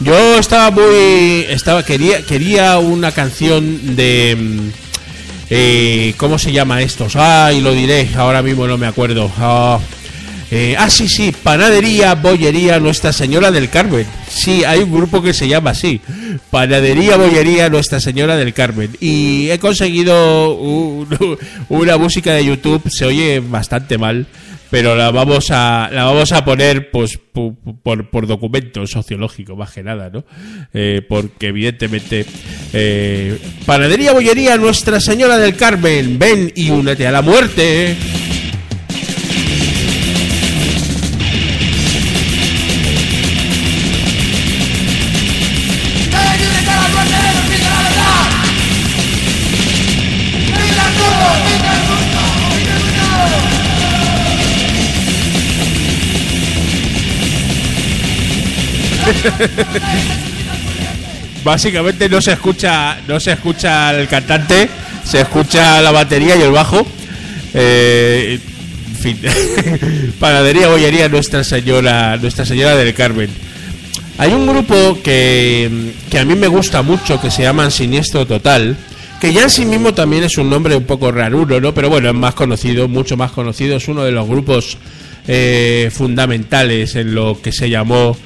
Yo 0.00 0.38
estaba 0.38 0.70
muy, 0.70 1.44
estaba 1.50 1.84
quería 1.84 2.22
quería 2.22 2.78
una 2.78 3.12
canción 3.12 3.96
de 3.96 4.36
mm, 4.38 4.68
eh, 5.50 6.14
¿cómo 6.16 6.38
se 6.38 6.52
llama 6.52 6.80
estos? 6.80 7.16
Ay, 7.16 7.60
lo 7.60 7.72
diré, 7.74 8.08
ahora 8.16 8.42
mismo 8.42 8.66
no 8.66 8.78
me 8.78 8.86
acuerdo. 8.86 9.30
Ah, 9.38 9.78
eh, 10.50 10.74
ah, 10.78 10.88
sí, 10.88 11.06
sí, 11.08 11.32
Panadería, 11.42 12.14
Bollería, 12.14 12.80
Nuestra 12.80 13.12
Señora 13.12 13.50
del 13.50 13.68
Carmen. 13.68 14.06
Sí, 14.28 14.64
hay 14.64 14.80
un 14.80 14.90
grupo 14.92 15.22
que 15.22 15.34
se 15.34 15.46
llama 15.48 15.70
así. 15.70 16.00
Panadería, 16.50 17.16
Bollería, 17.16 17.68
Nuestra 17.68 18.00
Señora 18.00 18.36
del 18.36 18.54
Carmen. 18.54 18.96
Y 19.00 19.50
he 19.50 19.58
conseguido 19.58 20.54
un- 20.54 21.08
una 21.68 21.98
música 21.98 22.32
de 22.32 22.44
YouTube, 22.46 22.82
se 22.90 23.04
oye 23.04 23.40
bastante 23.40 23.98
mal, 23.98 24.26
pero 24.70 24.94
la 24.94 25.10
vamos 25.10 25.46
a, 25.50 25.88
la 25.92 26.04
vamos 26.04 26.30
a 26.32 26.44
poner 26.44 26.90
pues 26.90 27.18
pu- 27.34 27.56
pu- 27.62 27.76
por, 27.82 28.08
por 28.10 28.26
documento 28.26 28.86
sociológico, 28.86 29.56
más 29.56 29.72
que 29.72 29.82
nada, 29.82 30.10
¿no? 30.10 30.24
Eh, 30.72 31.02
porque 31.08 31.48
evidentemente... 31.48 32.24
eh, 32.72 33.38
Panadería, 33.66 34.12
Bollería, 34.12 34.56
Nuestra 34.56 35.00
Señora 35.00 35.36
del 35.38 35.56
Carmen. 35.56 36.18
Ven 36.18 36.52
y 36.54 36.70
únete 36.70 37.06
a 37.06 37.10
la 37.12 37.22
muerte. 37.22 37.96
Básicamente 61.44 62.08
no 62.08 62.20
se 62.20 62.32
escucha, 62.32 62.98
no 63.08 63.18
se 63.18 63.32
escucha 63.32 63.98
el 63.98 64.06
cantante, 64.08 64.68
se 65.04 65.22
escucha 65.22 65.80
la 65.80 65.90
batería 65.90 66.36
y 66.36 66.42
el 66.42 66.52
bajo. 66.52 66.86
Eh, 67.54 68.38
en 68.88 68.96
fin, 68.96 69.18
panadería, 70.20 70.68
bollería, 70.68 71.08
Nuestra 71.08 71.42
Señora, 71.42 72.16
Nuestra 72.18 72.44
Señora 72.44 72.76
del 72.76 72.94
Carmen. 72.94 73.30
Hay 74.18 74.32
un 74.32 74.46
grupo 74.46 74.98
que, 75.02 75.92
que 76.10 76.18
a 76.18 76.24
mí 76.26 76.34
me 76.34 76.46
gusta 76.46 76.82
mucho 76.82 77.20
que 77.20 77.30
se 77.30 77.42
llama 77.42 77.70
Siniestro 77.70 78.26
Total, 78.26 78.76
que 79.18 79.32
ya 79.32 79.44
en 79.44 79.50
sí 79.50 79.64
mismo 79.64 79.94
también 79.94 80.24
es 80.24 80.36
un 80.36 80.50
nombre 80.50 80.76
un 80.76 80.84
poco 80.84 81.10
raruno, 81.10 81.58
¿no? 81.58 81.72
Pero 81.72 81.88
bueno, 81.88 82.08
es 82.08 82.14
más 82.14 82.34
conocido, 82.34 82.86
mucho 82.86 83.16
más 83.16 83.32
conocido, 83.32 83.76
es 83.76 83.88
uno 83.88 84.04
de 84.04 84.12
los 84.12 84.28
grupos 84.28 84.76
eh, 85.26 85.90
fundamentales 85.92 86.96
en 86.96 87.14
lo 87.14 87.40
que 87.40 87.52
se 87.52 87.68
llamó, 87.68 88.16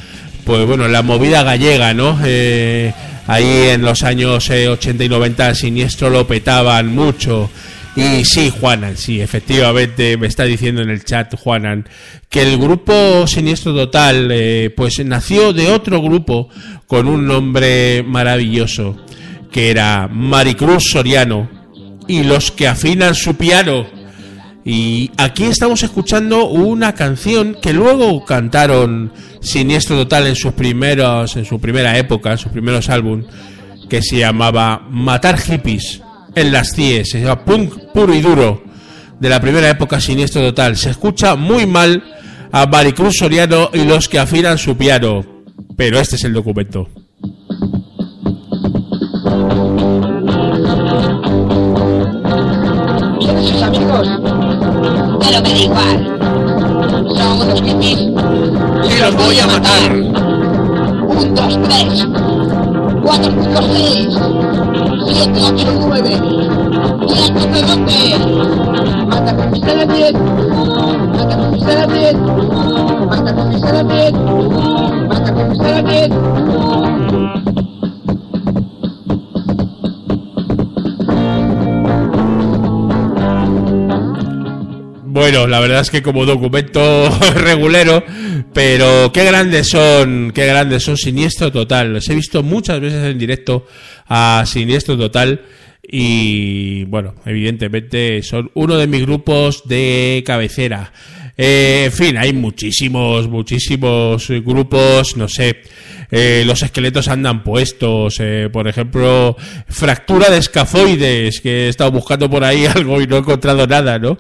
pues 0.44 0.66
bueno, 0.66 0.88
la 0.88 1.02
movida 1.02 1.42
gallega, 1.42 1.94
¿no? 1.94 2.18
Eh, 2.24 2.92
ahí 3.26 3.68
en 3.70 3.82
los 3.82 4.02
años 4.02 4.48
eh, 4.50 4.68
80 4.68 5.04
y 5.04 5.08
90 5.08 5.54
Siniestro 5.54 6.10
lo 6.10 6.26
petaban 6.26 6.94
mucho. 6.94 7.50
Y 7.96 8.24
sí, 8.24 8.50
Juanan, 8.50 8.96
sí, 8.96 9.20
efectivamente 9.20 10.16
me 10.16 10.26
está 10.26 10.44
diciendo 10.44 10.82
en 10.82 10.90
el 10.90 11.04
chat 11.04 11.32
Juanan 11.36 11.88
que 12.28 12.42
el 12.42 12.58
grupo 12.58 13.26
Siniestro 13.26 13.72
Total 13.72 14.28
eh, 14.32 14.72
pues 14.76 15.04
nació 15.04 15.52
de 15.52 15.70
otro 15.70 16.02
grupo 16.02 16.48
con 16.86 17.06
un 17.06 17.26
nombre 17.26 18.02
maravilloso 18.02 18.96
que 19.52 19.70
era 19.70 20.08
Maricruz 20.08 20.90
Soriano 20.90 21.48
y 22.08 22.24
los 22.24 22.50
que 22.50 22.66
afinan 22.66 23.14
su 23.14 23.36
piano. 23.36 23.86
Y 24.64 25.10
aquí 25.16 25.44
estamos 25.44 25.82
escuchando 25.82 26.46
una 26.46 26.94
canción 26.94 27.56
que 27.62 27.72
luego 27.72 28.24
cantaron 28.24 29.12
Siniestro 29.44 29.96
Total 29.96 30.26
en 30.26 30.36
sus 30.36 30.54
primeros, 30.54 31.36
en 31.36 31.44
su 31.44 31.60
primera 31.60 31.96
época, 31.98 32.32
en 32.32 32.38
sus 32.38 32.50
primeros 32.50 32.88
álbumes, 32.88 33.26
que 33.88 34.02
se 34.02 34.16
llamaba 34.18 34.86
Matar 34.90 35.38
hippies 35.38 36.02
en 36.34 36.50
las 36.50 36.72
CIE, 36.74 37.04
se 37.04 37.20
llama 37.20 37.44
punk 37.44 37.74
puro 37.92 38.14
y 38.14 38.20
duro 38.20 38.64
de 39.20 39.28
la 39.28 39.40
primera 39.40 39.68
época 39.68 40.00
Siniestro 40.00 40.42
Total. 40.42 40.76
Se 40.76 40.90
escucha 40.90 41.36
muy 41.36 41.66
mal 41.66 42.02
a 42.50 42.66
Maricruz 42.66 43.16
Soriano 43.18 43.70
y 43.72 43.84
los 43.84 44.08
que 44.08 44.18
afinan 44.18 44.58
su 44.58 44.76
piano, 44.76 45.24
pero 45.76 45.98
este 45.98 46.16
es 46.16 46.24
el 46.24 46.32
documento. 46.32 46.88
¿Quiénes 53.20 53.48
sus 53.48 53.62
amigos? 53.62 54.08
Pero 55.20 55.42
me 55.42 55.48
da 55.50 55.58
igual. 55.58 56.13
Y 57.34 58.98
los 59.00 59.16
voy 59.16 59.38
a 59.40 59.46
matar. 59.46 59.92
Un, 59.92 61.34
dos, 61.34 61.58
tres. 61.64 62.06
Cuatro, 63.02 63.32
cinco, 63.42 63.60
seis. 63.74 64.18
Siete, 65.08 65.40
ocho, 65.42 65.66
nueve. 65.80 66.10
Diez, 67.08 67.30
once, 67.30 67.60
doce. 67.62 68.14
Hasta 69.10 69.36
que 69.36 69.44
me 69.48 69.58
sale 69.58 69.84
bien. 69.86 70.16
Hasta 71.10 71.28
que 71.28 71.36
me 71.50 71.58
sale 71.58 71.86
bien. 71.92 72.16
Hasta 73.10 73.34
que 73.34 73.42
me 73.42 73.58
sale 73.58 73.82
bien. 73.82 74.14
Hasta. 75.10 76.53
Bueno, 85.24 85.46
la 85.46 85.58
verdad 85.58 85.80
es 85.80 85.90
que 85.90 86.02
como 86.02 86.26
documento 86.26 87.08
regulero, 87.34 88.04
pero 88.52 89.10
qué 89.10 89.24
grandes 89.24 89.68
son, 89.68 90.32
qué 90.34 90.44
grandes 90.44 90.82
son 90.82 90.98
Siniestro 90.98 91.50
Total. 91.50 91.94
Los 91.94 92.10
he 92.10 92.14
visto 92.14 92.42
muchas 92.42 92.78
veces 92.78 93.02
en 93.02 93.18
directo 93.18 93.66
a 94.06 94.44
Siniestro 94.46 94.98
Total 94.98 95.40
y 95.82 96.84
bueno, 96.84 97.14
evidentemente 97.24 98.22
son 98.22 98.50
uno 98.52 98.76
de 98.76 98.86
mis 98.86 99.00
grupos 99.00 99.66
de 99.66 100.22
cabecera. 100.26 100.92
Eh, 101.38 101.84
en 101.86 101.92
fin, 101.92 102.18
hay 102.18 102.34
muchísimos, 102.34 103.26
muchísimos 103.26 104.28
grupos, 104.28 105.16
no 105.16 105.26
sé. 105.26 105.62
Eh, 106.10 106.44
los 106.46 106.62
esqueletos 106.62 107.08
andan 107.08 107.42
puestos, 107.42 108.16
eh, 108.20 108.48
por 108.52 108.68
ejemplo, 108.68 109.36
fractura 109.68 110.30
de 110.30 110.38
escafoides, 110.38 111.40
que 111.40 111.66
he 111.66 111.68
estado 111.68 111.90
buscando 111.92 112.30
por 112.30 112.44
ahí 112.44 112.66
algo 112.74 113.00
y 113.00 113.06
no 113.06 113.16
he 113.16 113.20
encontrado 113.20 113.66
nada, 113.66 113.98
¿no? 113.98 114.18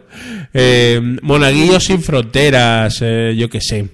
Eh, 0.52 1.00
Monaguillos 1.22 1.84
sin 1.84 2.02
fronteras, 2.02 2.98
eh, 3.02 3.34
yo 3.36 3.48
qué 3.48 3.60
sé. 3.60 3.88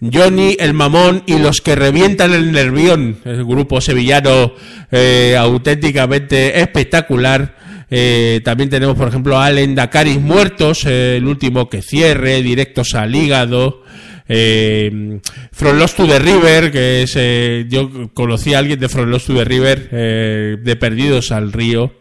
Johnny, 0.00 0.56
el 0.60 0.74
mamón 0.74 1.22
y 1.26 1.38
los 1.38 1.62
que 1.62 1.74
revientan 1.74 2.34
el 2.34 2.52
nervión, 2.52 3.18
el 3.24 3.44
grupo 3.44 3.80
sevillano 3.80 4.52
eh, 4.92 5.36
auténticamente 5.38 6.60
espectacular. 6.60 7.56
Eh, 7.90 8.40
también 8.44 8.68
tenemos, 8.68 8.96
por 8.96 9.08
ejemplo, 9.08 9.38
a 9.38 9.46
Allen 9.46 9.74
Dakaris 9.74 10.20
Muertos, 10.20 10.84
el 10.84 11.26
último 11.26 11.70
que 11.70 11.80
cierre, 11.80 12.42
directos 12.42 12.94
al 12.94 13.14
hígado. 13.14 13.84
Eh, 14.28 15.18
From 15.52 15.78
Lost 15.78 15.96
to 15.96 16.06
the 16.06 16.18
River, 16.18 16.70
que 16.72 17.02
es. 17.02 17.14
eh, 17.16 17.66
yo 17.68 18.10
conocí 18.12 18.54
a 18.54 18.58
alguien 18.58 18.78
de 18.78 18.88
From 18.88 19.10
Lost 19.10 19.28
to 19.28 19.34
the 19.34 19.44
River, 19.44 19.88
eh, 19.92 20.56
de 20.60 20.76
Perdidos 20.76 21.30
al 21.32 21.52
Río. 21.52 21.94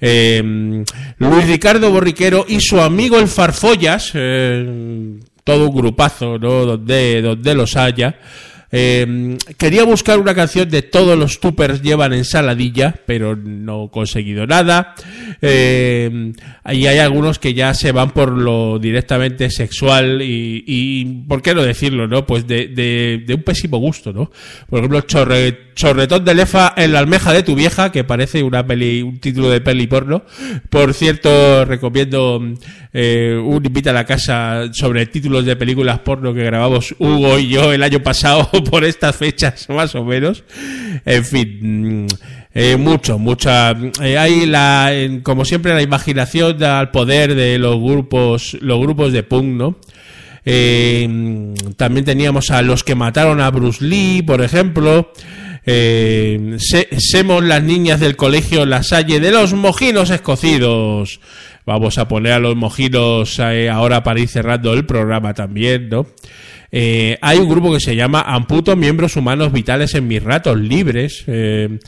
Eh, 0.00 0.42
Luis 1.18 1.46
Ricardo 1.46 1.90
Borriquero 1.90 2.46
y 2.48 2.58
su 2.60 2.80
amigo 2.80 3.18
el 3.18 3.28
Farfollas, 3.28 4.12
eh, 4.14 5.18
todo 5.44 5.68
un 5.68 5.76
grupazo, 5.76 6.38
¿no? 6.38 6.64
Donde, 6.64 7.20
donde 7.22 7.54
los 7.54 7.76
haya. 7.76 8.16
Eh, 8.72 9.36
quería 9.56 9.84
buscar 9.84 10.18
una 10.18 10.34
canción 10.34 10.68
de 10.68 10.82
todos 10.82 11.18
los 11.18 11.40
tupers 11.40 11.82
llevan 11.82 12.12
ensaladilla, 12.12 12.94
pero 13.06 13.36
no 13.36 13.86
he 13.86 13.90
conseguido 13.90 14.46
nada. 14.46 14.94
Eh, 15.42 16.32
y 16.70 16.86
hay 16.86 16.98
algunos 16.98 17.38
que 17.38 17.54
ya 17.54 17.74
se 17.74 17.92
van 17.92 18.10
por 18.10 18.30
lo 18.32 18.78
directamente 18.78 19.50
sexual 19.50 20.22
y, 20.22 20.64
y 20.66 21.04
¿por 21.26 21.42
qué 21.42 21.54
no 21.54 21.62
decirlo, 21.62 22.06
no? 22.06 22.26
Pues 22.26 22.46
de, 22.46 23.24
un 23.28 23.42
pésimo 23.42 23.78
gusto, 23.78 24.12
¿no? 24.12 24.30
Por 24.68 24.80
ejemplo, 24.80 25.00
chorre, 25.02 25.70
Chorretón 25.80 26.26
de 26.26 26.34
lefa 26.34 26.74
en 26.76 26.92
la 26.92 26.98
almeja 26.98 27.32
de 27.32 27.42
tu 27.42 27.54
vieja, 27.54 27.90
que 27.90 28.04
parece 28.04 28.42
una 28.42 28.66
peli, 28.66 29.00
un 29.00 29.18
título 29.18 29.48
de 29.48 29.62
peli 29.62 29.86
porno. 29.86 30.24
Por 30.68 30.92
cierto, 30.92 31.64
recomiendo 31.64 32.38
eh, 32.92 33.40
un 33.42 33.64
invita 33.64 33.88
a 33.88 33.94
la 33.94 34.04
casa 34.04 34.64
sobre 34.72 35.06
títulos 35.06 35.46
de 35.46 35.56
películas 35.56 36.00
porno 36.00 36.34
que 36.34 36.44
grabamos 36.44 36.94
Hugo 36.98 37.38
y 37.38 37.48
yo 37.48 37.72
el 37.72 37.82
año 37.82 38.02
pasado 38.02 38.50
por 38.70 38.84
estas 38.84 39.16
fechas, 39.16 39.68
más 39.70 39.94
o 39.94 40.04
menos. 40.04 40.44
En 41.04 41.24
fin, 41.24 42.04
mm, 42.04 42.06
eh, 42.54 42.76
mucho, 42.76 43.18
mucha. 43.18 43.70
eh, 44.02 44.18
hay 44.18 44.46
la, 44.46 44.92
en- 44.94 45.20
como 45.20 45.44
siempre, 45.44 45.74
la 45.74 45.82
imaginación 45.82 46.62
al 46.62 46.90
poder 46.90 47.34
de 47.34 47.58
los 47.58 47.76
grupos, 47.76 48.56
los 48.60 48.80
grupos 48.80 49.12
de 49.12 49.22
punk, 49.22 49.46
¿no? 49.46 49.76
Eh, 50.44 51.54
también 51.76 52.04
teníamos 52.04 52.50
a 52.50 52.62
los 52.62 52.82
que 52.82 52.94
mataron 52.94 53.40
a 53.40 53.50
Bruce 53.50 53.84
Lee, 53.84 54.22
por 54.22 54.40
ejemplo. 54.42 55.12
Eh, 55.66 56.56
se- 56.58 56.88
semos 56.98 57.44
las 57.44 57.62
niñas 57.62 58.00
del 58.00 58.16
colegio 58.16 58.64
La 58.64 58.82
Salle 58.82 59.20
de 59.20 59.30
los 59.30 59.52
mojinos 59.52 60.08
escocidos. 60.10 61.20
Vamos 61.66 61.98
a 61.98 62.08
poner 62.08 62.32
a 62.32 62.38
los 62.38 62.56
mojinos 62.56 63.38
eh, 63.38 63.68
ahora 63.68 64.02
para 64.02 64.18
ir 64.20 64.28
cerrando 64.28 64.72
el 64.72 64.86
programa 64.86 65.34
también, 65.34 65.90
¿no? 65.90 66.06
Eh, 66.72 67.18
hay 67.20 67.38
un 67.38 67.48
grupo 67.48 67.72
que 67.72 67.80
se 67.80 67.96
llama 67.96 68.20
Amputo 68.22 68.76
Miembros 68.76 69.16
Humanos 69.16 69.52
Vitales 69.52 69.94
en 69.94 70.06
mis 70.08 70.22
ratos 70.22 70.58
libres. 70.58 71.24
Eh, 71.26 71.78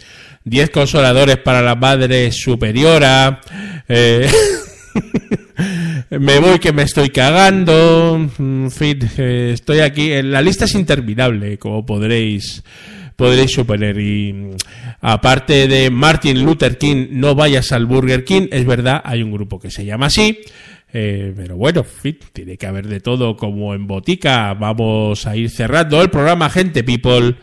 10 0.45 0.71
consoladores 0.71 1.37
para 1.39 1.63
la 1.63 1.75
madre 1.77 2.33
superiora. 2.33 3.41
Eh, 3.89 4.29
me 6.11 6.39
voy 6.39 6.59
que 6.59 6.73
me 6.73 6.83
estoy 6.83 7.11
cagando. 7.11 8.17
En 8.39 8.71
fin, 8.71 8.99
eh, 9.19 9.51
estoy 9.55 9.81
aquí. 9.81 10.11
eh, 10.13 10.23
La 10.23 10.43
lista 10.43 10.65
es 10.65 10.75
interminable, 10.75 11.59
como 11.59 11.87
podréis 11.87 12.63
podréis 13.17 13.53
suponer. 13.53 13.99
Y 14.01 14.33
mm, 14.33 14.51
aparte 15.01 15.69
de 15.69 15.91
Martin 15.91 16.43
Luther 16.45 16.77
King, 16.79 17.07
no 17.11 17.35
vayas 17.35 17.71
al 17.71 17.87
Burger 17.87 18.25
King, 18.25 18.49
es 18.51 18.67
verdad, 18.67 19.01
hay 19.05 19.23
un 19.23 19.31
grupo 19.31 19.61
que 19.61 19.71
se 19.71 19.85
llama 19.85 20.07
así. 20.07 20.41
Eh, 20.93 21.33
pero 21.37 21.57
bueno, 21.57 21.81
en 21.81 21.87
fin, 21.87 22.19
tiene 22.33 22.57
que 22.57 22.67
haber 22.67 22.87
de 22.87 23.01
todo 23.01 23.37
como 23.37 23.75
en 23.75 23.87
botica. 23.87 24.55
Vamos 24.55 25.27
a 25.27 25.37
ir 25.37 25.51
cerrando 25.51 26.01
el 26.03 26.11
programa, 26.11 26.51
gente 26.51 26.85
people 26.85 27.37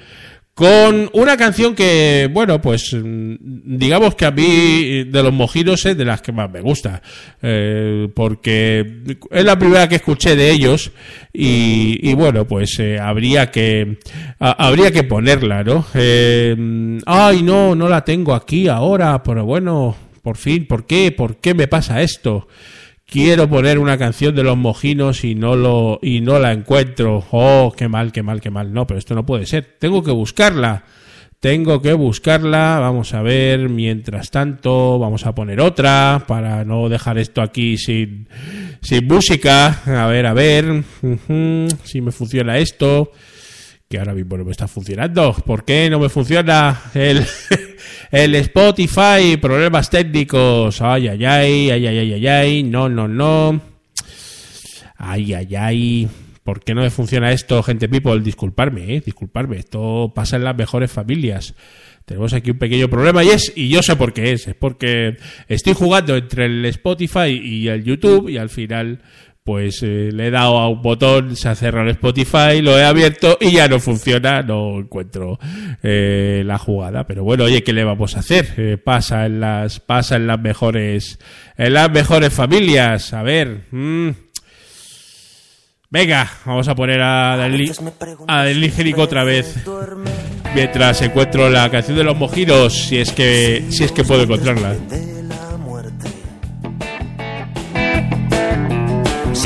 con 0.59 1.09
una 1.13 1.37
canción 1.37 1.73
que, 1.73 2.29
bueno, 2.33 2.59
pues 2.59 2.93
mm, 2.93 3.35
digamos 3.77 4.15
que 4.15 4.25
a 4.25 4.31
mí 4.31 5.05
de 5.05 5.23
los 5.23 5.31
mojinos 5.31 5.85
es 5.85 5.95
de 5.95 6.03
las 6.03 6.21
que 6.21 6.33
más 6.33 6.51
me 6.51 6.59
gusta, 6.59 7.01
eh, 7.41 8.09
porque 8.13 9.03
es 9.31 9.45
la 9.45 9.57
primera 9.57 9.87
que 9.87 9.95
escuché 9.95 10.35
de 10.35 10.51
ellos 10.51 10.91
y, 11.31 12.13
bueno, 12.13 12.45
pues 12.45 12.77
eh, 12.79 12.99
habría 12.99 13.49
que 13.51 13.99
habría 14.37 14.91
que 14.91 15.05
ponerla, 15.05 15.63
¿no? 15.63 15.85
Eh, 15.93 16.99
ay, 17.05 17.41
no, 17.41 17.73
no 17.73 17.87
la 17.87 18.03
tengo 18.03 18.33
aquí 18.33 18.67
ahora, 18.67 19.23
pero 19.23 19.45
bueno, 19.45 19.95
por 20.21 20.35
fin, 20.35 20.67
¿por 20.67 20.85
qué? 20.85 21.13
¿Por 21.13 21.37
qué 21.37 21.53
me 21.53 21.69
pasa 21.69 22.01
esto? 22.01 22.49
Quiero 23.09 23.49
poner 23.49 23.79
una 23.79 23.97
canción 23.97 24.35
de 24.35 24.43
los 24.43 24.57
mojinos 24.57 25.23
y 25.23 25.35
no 25.35 25.55
lo 25.55 25.99
y 26.01 26.21
no 26.21 26.39
la 26.39 26.53
encuentro. 26.53 27.25
Oh, 27.31 27.73
qué 27.75 27.87
mal, 27.87 28.11
qué 28.11 28.23
mal, 28.23 28.39
qué 28.41 28.49
mal. 28.49 28.73
No, 28.73 28.85
pero 28.87 28.99
esto 28.99 29.15
no 29.15 29.25
puede 29.25 29.45
ser. 29.45 29.77
Tengo 29.79 30.03
que 30.03 30.11
buscarla. 30.11 30.83
Tengo 31.39 31.81
que 31.81 31.93
buscarla. 31.93 32.79
Vamos 32.79 33.13
a 33.13 33.21
ver. 33.21 33.69
Mientras 33.69 34.29
tanto, 34.29 34.99
vamos 34.99 35.25
a 35.25 35.33
poner 35.33 35.59
otra 35.59 36.23
para 36.27 36.63
no 36.65 36.89
dejar 36.89 37.17
esto 37.17 37.41
aquí 37.41 37.77
sin 37.77 38.27
sin 38.81 39.07
música. 39.07 39.81
A 39.85 40.07
ver, 40.07 40.25
a 40.25 40.33
ver. 40.33 40.83
Si 41.83 42.01
me 42.01 42.11
funciona 42.11 42.57
esto. 42.57 43.11
Que 43.89 43.97
ahora 43.97 44.13
mismo 44.13 44.37
no 44.37 44.45
me 44.45 44.51
está 44.51 44.67
funcionando. 44.67 45.33
¿Por 45.33 45.65
qué 45.65 45.89
no 45.89 45.97
me 45.97 46.09
funciona 46.09 46.79
el, 46.93 47.25
el 48.11 48.35
Spotify? 48.35 49.37
Problemas 49.41 49.89
técnicos. 49.89 50.79
Ay, 50.79 51.07
ay, 51.07 51.25
ay, 51.25 51.71
ay, 51.71 51.87
ay, 51.87 51.97
ay, 51.97 52.13
ay, 52.13 52.27
ay. 52.27 52.63
No, 52.63 52.87
no, 52.87 53.07
no. 53.07 53.59
Ay, 54.95 55.33
ay, 55.33 55.55
ay. 55.55 56.07
¿Por 56.43 56.59
qué 56.59 56.75
no 56.75 56.81
me 56.81 56.91
funciona 56.91 57.31
esto, 57.31 57.63
gente 57.63 57.89
people? 57.89 58.19
Disculparme, 58.21 58.95
eh, 58.95 59.01
disculparme. 59.03 59.57
Esto 59.57 60.11
pasa 60.13 60.35
en 60.35 60.43
las 60.43 60.55
mejores 60.55 60.91
familias. 60.91 61.55
Tenemos 62.05 62.33
aquí 62.33 62.51
un 62.51 62.59
pequeño 62.59 62.89
problema 62.89 63.23
y 63.23 63.29
es, 63.29 63.53
y 63.55 63.69
yo 63.69 63.81
sé 63.81 63.95
por 63.95 64.13
qué 64.13 64.33
es, 64.33 64.47
es 64.47 64.55
porque 64.55 65.17
estoy 65.47 65.73
jugando 65.73 66.15
entre 66.15 66.45
el 66.45 66.65
Spotify 66.65 67.29
y 67.29 67.67
el 67.67 67.83
YouTube 67.83 68.29
y 68.29 68.37
al 68.37 68.49
final 68.49 69.01
pues 69.49 69.81
eh, 69.81 70.11
le 70.13 70.27
he 70.27 70.29
dado 70.29 70.59
a 70.59 70.69
un 70.69 70.79
botón, 70.79 71.35
se 71.35 71.49
ha 71.49 71.55
cerrado 71.55 71.85
el 71.85 71.93
Spotify, 71.93 72.61
lo 72.61 72.77
he 72.77 72.85
abierto 72.85 73.35
y 73.41 73.53
ya 73.53 73.67
no 73.67 73.79
funciona, 73.79 74.43
no 74.43 74.77
encuentro 74.77 75.39
eh, 75.81 76.43
la 76.45 76.59
jugada. 76.59 77.07
Pero 77.07 77.23
bueno, 77.23 77.45
oye, 77.45 77.63
¿qué 77.63 77.73
le 77.73 77.83
vamos 77.83 78.15
a 78.15 78.19
hacer? 78.19 78.53
Eh, 78.57 78.77
pasa 78.77 79.25
en 79.25 79.39
las, 79.39 79.79
pasa 79.79 80.17
en 80.17 80.27
las 80.27 80.39
mejores, 80.39 81.17
en 81.57 81.73
las 81.73 81.89
mejores 81.89 82.31
familias. 82.31 83.11
A 83.11 83.23
ver, 83.23 83.63
mm. 83.71 84.09
venga, 85.89 86.31
vamos 86.45 86.67
a 86.67 86.75
poner 86.75 87.01
a 87.01 87.35
Dani, 87.35 87.71
a 88.27 88.43
Dani 88.43 88.69
Génico 88.69 89.01
otra 89.01 89.23
vez. 89.23 89.65
Mientras 90.53 91.01
encuentro 91.01 91.49
la 91.49 91.71
canción 91.71 91.97
de 91.97 92.03
los 92.03 92.15
mojinos, 92.15 92.71
si 92.71 92.99
es 92.99 93.11
que, 93.11 93.65
si 93.71 93.83
es 93.83 93.91
que 93.91 94.03
puedo 94.03 94.21
encontrarla. 94.21 94.75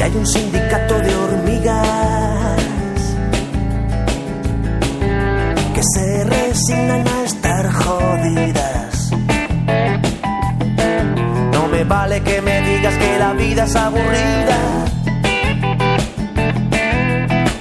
Hay 0.03 0.11
un 0.17 0.27
sindicato 0.27 0.99
de 0.99 1.15
hormigas 1.15 2.61
que 5.73 5.81
se 5.81 6.23
resignan 6.25 7.07
a 7.07 7.23
estar 7.23 7.71
jodidas. 7.71 9.11
No 11.53 11.69
me 11.69 11.85
vale 11.85 12.21
que 12.21 12.41
me 12.41 12.61
digas 12.63 12.93
que 12.97 13.17
la 13.17 13.31
vida 13.31 13.63
es 13.63 13.75
aburrida 13.77 14.59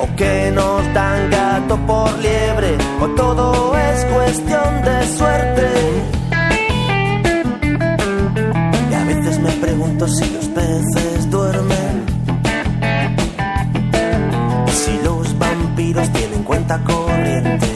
o 0.00 0.16
que 0.16 0.50
nos 0.52 0.94
dan 0.94 1.30
gato 1.30 1.76
por 1.86 2.18
liebre 2.18 2.76
o 3.02 3.06
todo 3.10 3.78
es 3.78 4.04
cuestión 4.06 4.82
de 4.82 5.16
suerte. 5.16 5.68
Y 8.90 8.94
a 8.94 9.04
veces 9.04 9.38
me 9.38 9.52
pregunto 9.52 10.08
si 10.08 10.28
los 10.28 10.46
peces 10.48 11.30
duermen. 11.30 11.81
Tienen 15.92 16.42
cuenta 16.42 16.82
corriente. 16.84 17.66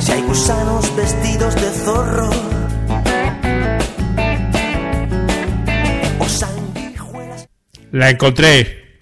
Si 0.00 0.12
hay 0.12 0.22
gusanos 0.22 0.94
vestidos 0.96 1.54
de 1.56 1.70
zorro. 1.84 2.30
O 6.20 6.28
sanguijuelas. 6.28 7.48
La 7.90 8.10
encontré. 8.10 9.00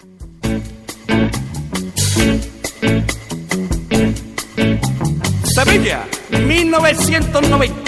Sevilla, 5.45 6.07
1990. 6.31 7.80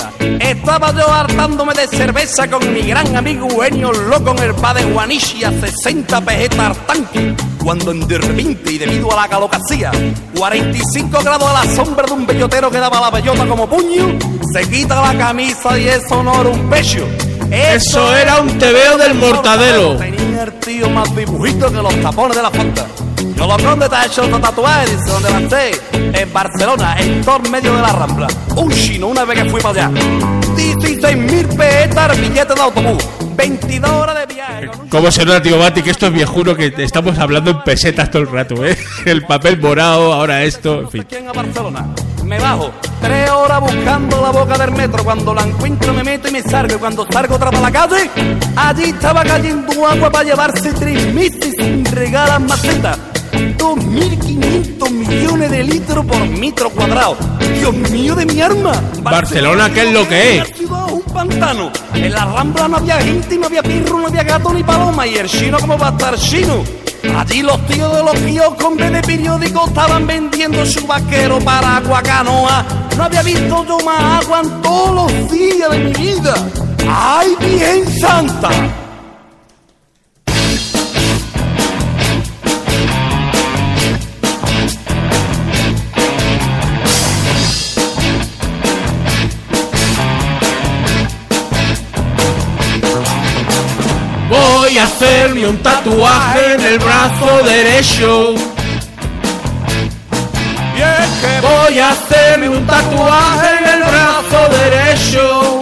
Estaba 0.52 0.92
yo 0.92 1.10
hartándome 1.10 1.72
de 1.72 1.88
cerveza 1.88 2.46
con 2.46 2.74
mi 2.74 2.82
gran 2.82 3.16
amigo 3.16 3.64
Enio 3.64 3.90
Loco 3.90 4.32
en 4.32 4.38
el 4.40 4.52
bar 4.52 4.76
de 4.76 4.84
Guanichi 4.84 5.42
a 5.44 5.50
60 5.50 6.20
pesetas 6.20 6.58
al 6.58 6.76
tanque. 6.86 7.34
Cuando 7.64 7.94
de 7.94 8.18
repente 8.18 8.72
y 8.72 8.76
debido 8.76 9.10
a 9.12 9.22
la 9.22 9.28
calocacía, 9.28 9.90
45 10.36 11.20
grados 11.24 11.48
a 11.48 11.64
la 11.64 11.74
sombra 11.74 12.04
de 12.04 12.12
un 12.12 12.26
bellotero 12.26 12.70
que 12.70 12.76
daba 12.76 13.00
la 13.00 13.10
bellota 13.10 13.46
como 13.46 13.66
puño, 13.66 14.18
se 14.52 14.68
quita 14.68 15.00
la 15.00 15.16
camisa 15.16 15.78
y 15.78 15.88
eso 15.88 16.22
no 16.22 16.38
era 16.38 16.50
un 16.50 16.68
pecho. 16.68 17.08
Eso 17.50 18.14
era 18.14 18.42
un 18.42 18.58
tebeo 18.58 18.98
del 18.98 19.14
mortadelo. 19.14 19.96
Tenía 19.96 20.42
el 20.42 20.52
tío 20.60 20.90
más 20.90 21.16
dibujito 21.16 21.72
que 21.72 21.82
los 21.82 21.98
tapones 22.02 22.36
de 22.36 22.42
la 22.42 22.50
fonda. 22.50 22.86
Yo 23.36 23.46
lo 23.46 23.56
¿dónde 23.56 23.88
te 23.88 23.96
has 23.96 24.06
hecho 24.06 24.24
esta 24.24 24.38
tatuaje? 24.38 24.90
Dice, 24.90 25.10
¿dónde 25.10 25.30
la 25.30 25.48
sé? 25.48 25.70
En 25.92 26.32
Barcelona, 26.32 26.96
en 26.98 27.24
todo 27.24 27.38
medio 27.50 27.74
de 27.74 27.80
la 27.80 27.88
Rambla. 27.88 28.26
Un 28.54 28.70
chino, 28.70 29.06
una 29.06 29.24
vez 29.24 29.42
que 29.42 29.50
fui 29.50 29.60
para 29.60 29.86
allá. 29.86 30.41
16 31.02 31.16
mil 31.16 31.48
pesetas 31.48 32.20
billete 32.20 32.54
de 32.54 32.60
autobús. 32.60 33.04
22 33.36 33.90
horas 33.90 34.18
de 34.20 34.34
viaje. 34.34 34.70
¿Cómo 34.88 35.10
se 35.10 35.24
nota, 35.24 35.42
tío 35.42 35.58
Bati, 35.58 35.82
que 35.82 35.90
esto 35.90 36.06
es 36.06 36.12
viejuno, 36.12 36.54
que 36.54 36.72
estamos 36.78 37.18
hablando 37.18 37.50
en 37.50 37.62
pesetas 37.62 38.08
todo 38.10 38.22
el 38.22 38.30
rato, 38.30 38.64
¿eh? 38.64 38.76
El 39.04 39.26
papel 39.26 39.60
morado, 39.60 40.12
ahora 40.12 40.44
esto, 40.44 40.82
en 40.82 40.90
fin. 40.90 41.06
en 41.10 41.32
Barcelona. 41.32 41.86
Me 42.24 42.38
bajo, 42.38 42.70
tres 43.00 43.28
horas 43.30 43.60
buscando 43.60 44.22
la 44.22 44.30
boca 44.30 44.56
del 44.56 44.70
metro. 44.70 45.02
Cuando 45.02 45.34
la 45.34 45.42
encuentro 45.42 45.92
me 45.92 46.04
meto 46.04 46.28
y 46.28 46.32
me 46.32 46.42
salgo. 46.42 46.76
Y 46.76 46.78
cuando 46.78 47.06
salgo 47.10 47.34
otra 47.34 47.50
para 47.50 47.62
la 47.62 47.72
calle, 47.72 48.08
allí 48.54 48.84
estaba 48.84 49.24
cayendo 49.24 49.86
agua 49.86 50.08
para 50.08 50.24
llevarse 50.24 50.72
tres 50.72 51.12
meses 51.12 51.52
sin 51.58 51.84
regalar 51.84 52.40
macetas. 52.42 53.11
2.500 53.32 54.90
millones 54.90 55.50
de 55.50 55.64
litros 55.64 56.04
por 56.04 56.28
metro 56.28 56.70
cuadrado. 56.70 57.16
Dios 57.58 57.74
mío 57.74 58.14
de 58.14 58.26
mi 58.26 58.40
arma. 58.40 58.72
Barcelona, 59.02 59.70
¿qué 59.72 59.88
es 59.88 59.92
lo 59.92 60.08
que 60.08 60.38
es? 60.38 60.48
Una 60.48 60.56
ciudad, 60.56 60.92
un 60.92 61.02
pantano. 61.02 61.70
En 61.94 62.12
la 62.12 62.24
Rambla 62.24 62.68
no 62.68 62.76
había 62.76 63.00
gente, 63.00 63.36
no 63.38 63.46
había 63.46 63.62
pirro, 63.62 63.98
no 63.98 64.08
había 64.08 64.22
gato 64.22 64.52
ni 64.52 64.62
paloma. 64.62 65.06
Y 65.06 65.16
el 65.16 65.28
chino, 65.28 65.58
como 65.58 65.78
va 65.78 65.88
a 65.88 65.90
estar 65.92 66.16
chino? 66.16 66.62
Allí 67.16 67.42
los 67.42 67.66
tíos 67.66 67.96
de 67.96 68.02
los 68.02 68.14
kioscos 68.14 68.70
en 68.72 68.76
vez 68.76 68.92
de 68.92 69.02
periódicos 69.02 69.68
estaban 69.68 70.06
vendiendo 70.06 70.64
su 70.64 70.86
vaquero 70.86 71.38
para 71.40 71.76
agua 71.78 72.02
canoa. 72.02 72.64
No 72.96 73.04
había 73.04 73.22
visto 73.22 73.66
yo 73.66 73.78
más 73.84 74.24
agua 74.24 74.40
en 74.40 74.62
todos 74.62 74.94
los 74.94 75.30
días 75.30 75.70
de 75.70 75.78
mi 75.78 75.92
vida. 75.92 76.34
¡Ay, 76.88 77.36
bien 77.40 78.00
santa! 78.00 78.50
Hacerme 94.82 95.46
un 95.46 95.58
tatuaje 95.58 96.54
en 96.54 96.60
el 96.60 96.78
brazo 96.78 97.42
derecho. 97.44 98.34
que 101.20 101.40
voy 101.40 101.78
a 101.78 101.90
hacerme 101.90 102.48
un 102.48 102.66
tatuaje 102.66 103.48
en 103.58 103.68
el 103.74 103.80
brazo 103.80 104.48
derecho. 104.58 105.60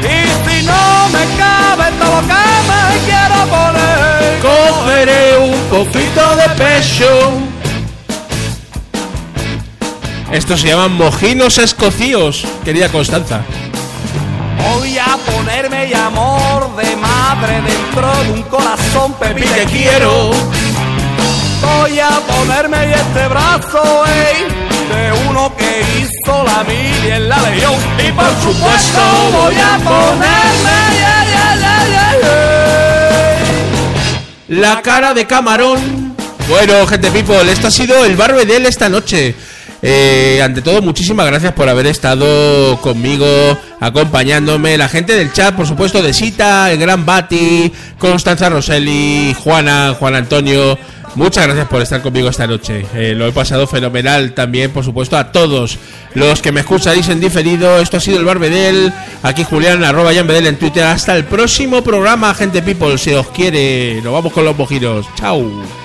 Y 0.00 0.48
si 0.48 0.66
no 0.66 1.08
me 1.10 1.24
cabe 1.36 1.92
todo 1.98 2.22
lo 2.22 2.28
que 2.28 2.44
me 2.70 2.82
quiero 3.04 3.38
poner, 3.54 4.40
cogeré 4.40 5.38
un 5.38 5.60
poquito 5.68 6.36
de 6.36 6.48
pecho. 6.56 7.32
Estos 10.32 10.62
se 10.62 10.68
llaman 10.68 10.92
mojinos 10.92 11.58
escocíos, 11.58 12.44
querida 12.64 12.88
Constanza. 12.88 13.42
Voy 14.58 14.98
a 14.98 15.16
ponerme 15.30 15.86
y 15.86 15.94
amor 15.94 16.74
de 16.76 16.96
madre 16.96 17.62
dentro 17.62 18.24
de 18.24 18.32
un 18.32 18.42
corazón 18.44 19.12
pepi 19.14 19.42
que 19.42 19.64
quiero. 19.64 20.30
Voy 21.60 21.98
a 22.00 22.10
ponerme 22.20 22.88
y 22.88 22.92
este 22.92 23.28
brazo, 23.28 24.04
ey, 24.06 24.44
de 24.94 25.28
uno 25.28 25.54
que 25.56 25.82
hizo 25.98 26.44
la 26.44 26.64
mil 26.64 27.12
en 27.12 27.28
la 27.28 27.40
legión. 27.42 27.74
Y 27.98 28.12
por 28.12 28.30
supuesto 28.42 29.00
voy 29.32 29.54
a 29.56 29.78
ponerme 29.78 30.74
yeah. 30.98 31.24
La 34.48 34.82
cara 34.82 35.14
de 35.14 35.26
camarón. 35.26 36.14
Bueno, 36.48 36.86
gente 36.86 37.10
people, 37.10 37.50
esto 37.50 37.68
ha 37.68 37.70
sido 37.70 38.04
el 38.04 38.14
Barbedel 38.14 38.66
esta 38.66 38.90
noche. 38.90 39.34
Eh, 39.86 40.40
ante 40.42 40.62
todo, 40.62 40.80
muchísimas 40.80 41.26
gracias 41.26 41.52
por 41.52 41.68
haber 41.68 41.86
estado 41.86 42.78
conmigo, 42.80 43.26
acompañándome. 43.80 44.78
La 44.78 44.88
gente 44.88 45.14
del 45.14 45.30
chat, 45.30 45.54
por 45.54 45.66
supuesto, 45.66 46.02
de 46.02 46.14
Sita, 46.14 46.72
el 46.72 46.78
gran 46.78 47.04
Bati, 47.04 47.70
Constanza 47.98 48.48
Rosselli, 48.48 49.36
Juana, 49.44 49.94
Juan 49.98 50.14
Antonio. 50.14 50.78
Muchas 51.16 51.44
gracias 51.44 51.68
por 51.68 51.82
estar 51.82 52.00
conmigo 52.00 52.30
esta 52.30 52.46
noche. 52.46 52.86
Eh, 52.94 53.12
lo 53.14 53.26
he 53.26 53.32
pasado 53.32 53.66
fenomenal 53.66 54.32
también, 54.32 54.70
por 54.70 54.84
supuesto, 54.84 55.18
a 55.18 55.30
todos 55.30 55.78
los 56.14 56.40
que 56.40 56.50
me 56.50 56.60
escucháis 56.60 57.06
en 57.10 57.20
diferido. 57.20 57.78
Esto 57.78 57.98
ha 57.98 58.00
sido 58.00 58.18
el 58.18 58.24
Barbedel. 58.24 58.90
Aquí 59.22 59.44
Julián, 59.44 59.84
arroba 59.84 60.14
Jan 60.14 60.26
Bedel 60.26 60.46
en 60.46 60.56
Twitter. 60.58 60.84
Hasta 60.84 61.14
el 61.14 61.24
próximo 61.24 61.84
programa, 61.84 62.32
gente 62.32 62.62
people. 62.62 62.96
Si 62.96 63.12
os 63.12 63.28
quiere, 63.28 64.00
nos 64.02 64.14
vamos 64.14 64.32
con 64.32 64.46
los 64.46 64.56
mojinos. 64.56 65.04
Chao. 65.14 65.83